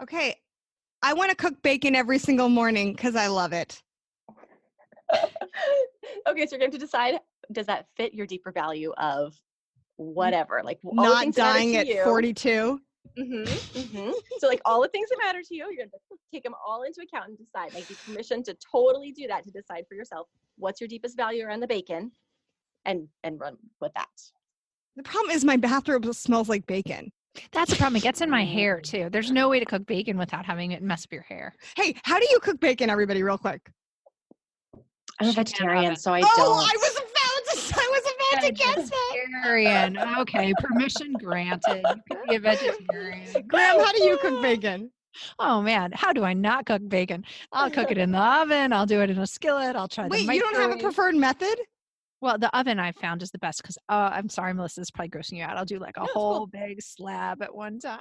[0.00, 0.36] Okay,
[1.02, 3.82] I want to cook bacon every single morning because I love it.
[6.28, 7.18] okay, so you're going to decide
[7.52, 9.34] does that fit your deeper value of
[9.96, 10.60] whatever?
[10.64, 12.04] Like, Not things that matter dying at you.
[12.04, 12.80] 42.
[13.18, 16.54] Hmm hmm So, like all the things that matter to you, you're gonna take them
[16.66, 17.72] all into account and decide.
[17.74, 21.44] Like, you permission to totally do that to decide for yourself what's your deepest value
[21.44, 22.12] around the bacon,
[22.84, 24.08] and and run with that.
[24.96, 27.12] The problem is my bathroom smells like bacon.
[27.52, 27.96] That's a problem.
[27.96, 29.08] It gets in my hair too.
[29.10, 31.54] There's no way to cook bacon without having it mess up your hair.
[31.76, 33.70] Hey, how do you cook bacon, everybody, real quick?
[35.20, 36.58] I'm a She can't have vegetarian, so I oh, don't.
[36.58, 36.97] I was about
[38.30, 38.36] to.
[38.36, 38.90] I was about to.
[39.32, 39.98] Vegetarian.
[40.18, 41.82] Okay, permission granted.
[41.84, 43.46] You can be a vegetarian.
[43.46, 44.90] Graham, how do you cook bacon?
[45.38, 47.24] Oh man, how do I not cook bacon?
[47.52, 48.72] I'll cook it in the oven.
[48.72, 49.74] I'll do it in a skillet.
[49.74, 51.56] I'll try the Wait, you don't have a preferred method?
[52.20, 54.90] Well, the oven I found is the best because uh, I'm sorry, Melissa, this is
[54.90, 55.56] probably grossing you out.
[55.56, 56.46] I'll do like a No, whole cool.
[56.48, 58.00] big slab at one time.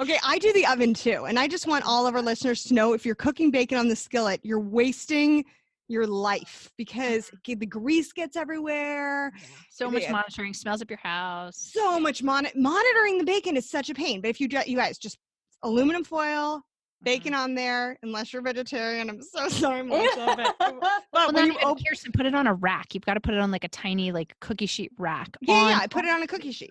[0.00, 1.24] Okay, I do the oven too.
[1.26, 3.88] And I just want all of our listeners to know if you're cooking bacon on
[3.88, 5.44] the skillet, you're wasting
[5.88, 9.32] your life because the grease gets everywhere.
[9.70, 10.12] So much Yeah.
[10.12, 11.70] monitoring smells up your house.
[11.72, 14.20] So much mon- monitoring the bacon is such a pain.
[14.20, 15.18] But if you you guys just
[15.62, 16.62] aluminum foil,
[17.02, 17.42] bacon Mm-hmm.
[17.42, 19.08] on there, unless you're vegetarian.
[19.08, 20.34] I'm so sorry, Melissa.
[20.36, 20.82] But, but
[21.12, 22.94] Well, when you open, Kirsten, put it on a rack.
[22.94, 25.36] You've got to put it on like a tiny like cookie sheet rack.
[25.40, 26.70] yeah, yeah, I put it on a cookie sheet.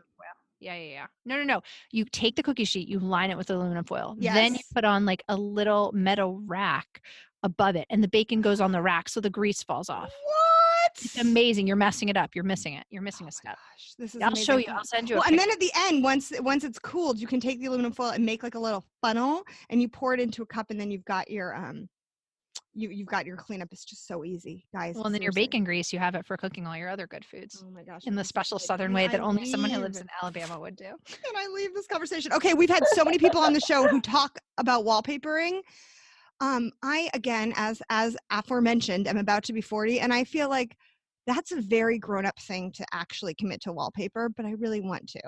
[0.59, 1.05] Yeah, yeah, yeah.
[1.23, 1.61] No, no, no.
[1.91, 4.15] You take the cookie sheet, you line it with aluminum foil.
[4.19, 7.01] Then you put on like a little metal rack
[7.43, 10.11] above it, and the bacon goes on the rack so the grease falls off.
[10.23, 10.91] What?
[11.03, 11.67] It's amazing.
[11.67, 12.31] You're messing it up.
[12.33, 12.85] You're missing it.
[12.89, 13.55] You're missing a step.
[13.55, 14.65] Gosh, this is I'll show you.
[14.69, 17.27] I'll send you a Well, and then at the end, once once it's cooled, you
[17.27, 20.19] can take the aluminum foil and make like a little funnel, and you pour it
[20.19, 21.89] into a cup, and then you've got your um,
[22.73, 23.67] you you've got your cleanup.
[23.71, 24.95] It's just so easy, guys.
[24.95, 27.25] well, and then your bacon grease, you have it for cooking all your other good
[27.25, 28.05] foods Oh my gosh!
[28.05, 30.85] in the special southern way I that only someone who lives in Alabama would do.
[31.05, 32.31] Can I leave this conversation?
[32.33, 35.59] Okay, we've had so many people on the show who talk about wallpapering.
[36.39, 40.77] Um, I again, as as aforementioned, am about to be 40, and I feel like
[41.25, 45.21] that's a very grown-up thing to actually commit to wallpaper, but I really want to.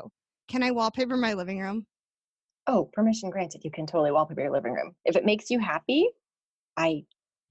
[0.47, 1.85] Can I wallpaper my living room?
[2.67, 3.63] oh, permission granted.
[3.63, 6.09] You can totally wallpaper your living room if it makes you happy.
[6.77, 7.03] I,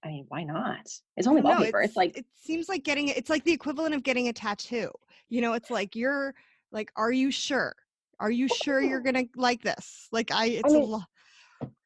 [0.04, 0.88] I mean, why not?
[1.16, 1.80] It's only No, wallpaper.
[1.82, 4.90] it's, like it seems like getting it's like the equivalent of getting a tattoo.
[5.28, 6.34] You know, it's like you're
[6.72, 7.74] like, are you sure?
[8.20, 10.08] Are you sure you're gonna like this?
[10.12, 11.08] Like I, it's a mean, lot.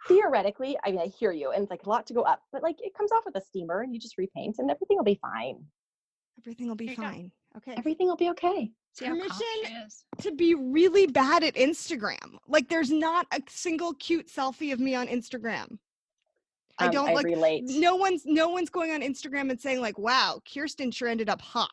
[0.09, 0.77] Theoretically.
[0.85, 2.77] I mean, I hear you, and it's like a lot to go up, but like
[2.81, 5.65] it comes off with a steamer, and you just repaint, and everything will be fine.
[6.41, 7.03] Everything will be There you go.
[7.03, 7.33] fine.
[7.59, 7.75] Okay.
[7.77, 8.71] Everything will be okay.
[8.95, 9.89] See Permission
[10.21, 12.37] to be really bad at Instagram.
[12.47, 15.79] Like there's not a single cute selfie of me on Instagram.
[16.79, 17.65] I Um, don't I like relate.
[17.69, 21.41] no one's no one's going on Instagram and saying like, "Wow, Kirsten sure ended up
[21.43, 21.71] hot."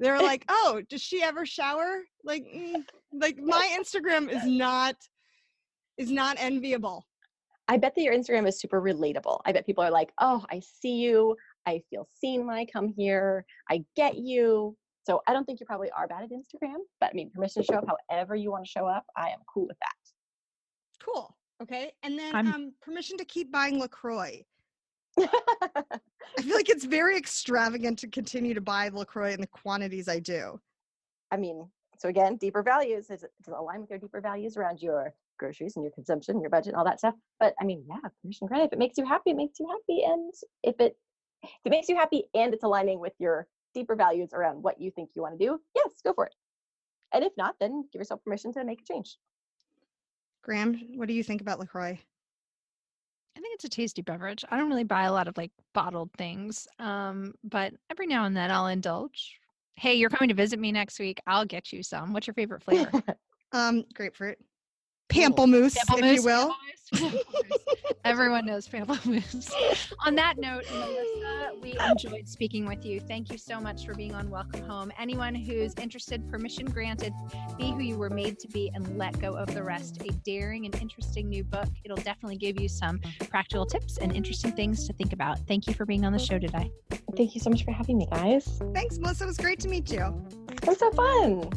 [0.00, 4.96] They're like, "Oh, does she ever shower?" Like, mm, like my Instagram is not
[5.98, 7.04] is not enviable.
[7.70, 9.40] I bet that your Instagram is super relatable.
[9.46, 11.36] I bet people are like, oh, I see you.
[11.66, 13.44] I feel seen when I come here.
[13.70, 14.76] I get you.
[15.06, 17.66] So I don't think you probably are bad at Instagram, but I mean, permission to
[17.72, 19.04] show up however you want to show up.
[19.16, 21.04] I am cool with that.
[21.04, 21.36] Cool.
[21.62, 21.92] Okay.
[22.02, 24.44] And then um permission to keep buying LaCroix.
[25.18, 30.18] I feel like it's very extravagant to continue to buy LaCroix in the quantities I
[30.18, 30.60] do.
[31.30, 31.68] I mean,
[31.98, 35.84] so again, deeper values is it align with your deeper values around your groceries and
[35.84, 37.14] your consumption, your budget, and all that stuff.
[37.40, 38.66] But I mean, yeah, permission granted.
[38.66, 40.04] If it makes you happy, it makes you happy.
[40.04, 40.32] And
[40.62, 40.96] if it
[41.42, 44.90] if it makes you happy and it's aligning with your deeper values around what you
[44.90, 46.34] think you want to do, yes, go for it.
[47.12, 49.16] And if not, then give yourself permission to make a change.
[50.42, 51.98] Graham, what do you think about LaCroix?
[53.36, 54.44] I think it's a tasty beverage.
[54.50, 58.36] I don't really buy a lot of like bottled things, um, but every now and
[58.36, 59.38] then I'll indulge.
[59.76, 61.20] Hey, you're coming to visit me next week.
[61.26, 62.12] I'll get you some.
[62.12, 62.90] What's your favorite flavor?
[63.52, 64.38] Um, grapefruit.
[65.10, 66.54] Pamplemousse, if you will.
[66.94, 67.94] pamplemousse, pamplemousse.
[68.04, 69.92] Everyone knows pamplemousse.
[70.06, 73.00] on that note, Melissa, we enjoyed speaking with you.
[73.00, 74.90] Thank you so much for being on Welcome Home.
[74.98, 77.12] Anyone who's interested, permission granted.
[77.58, 80.02] Be who you were made to be and let go of the rest.
[80.02, 81.68] A daring and interesting new book.
[81.84, 85.38] It'll definitely give you some practical tips and interesting things to think about.
[85.46, 86.70] Thank you for being on the show today.
[87.16, 88.60] Thank you so much for having me, guys.
[88.72, 89.24] Thanks, Melissa.
[89.24, 90.26] It was great to meet you.
[90.62, 91.50] It so fun.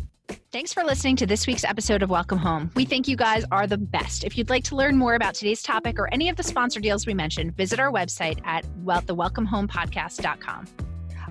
[0.51, 2.71] Thanks for listening to this week's episode of Welcome Home.
[2.75, 4.23] We think you guys are the best.
[4.23, 7.07] If you'd like to learn more about today's topic or any of the sponsor deals
[7.07, 10.67] we mentioned, visit our website at well, thewelcomehomepodcast.com.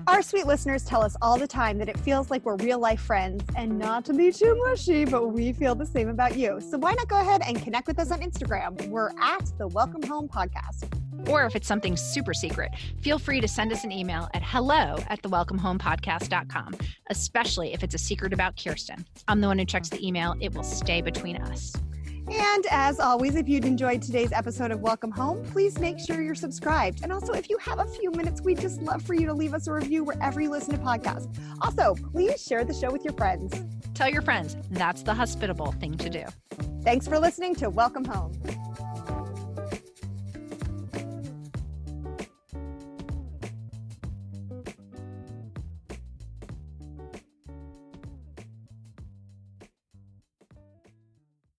[0.07, 2.99] Our sweet listeners tell us all the time that it feels like we're real life
[2.99, 6.59] friends, and not to be too mushy, but we feel the same about you.
[6.59, 8.89] So why not go ahead and connect with us on Instagram?
[8.89, 10.89] We're at the Welcome Home Podcast.
[11.29, 14.97] Or if it's something super secret, feel free to send us an email at hello
[15.07, 16.75] at thewelcomehomepodcast.com,
[17.09, 19.05] especially if it's a secret about Kirsten.
[19.29, 21.73] I'm the one who checks the email, it will stay between us.
[22.29, 26.35] And as always, if you'd enjoyed today's episode of Welcome Home, please make sure you're
[26.35, 27.01] subscribed.
[27.03, 29.53] And also, if you have a few minutes, we'd just love for you to leave
[29.53, 31.27] us a review wherever you listen to podcasts.
[31.61, 33.53] Also, please share the show with your friends.
[33.93, 36.23] Tell your friends, that's the hospitable thing to do.
[36.83, 38.33] Thanks for listening to Welcome Home.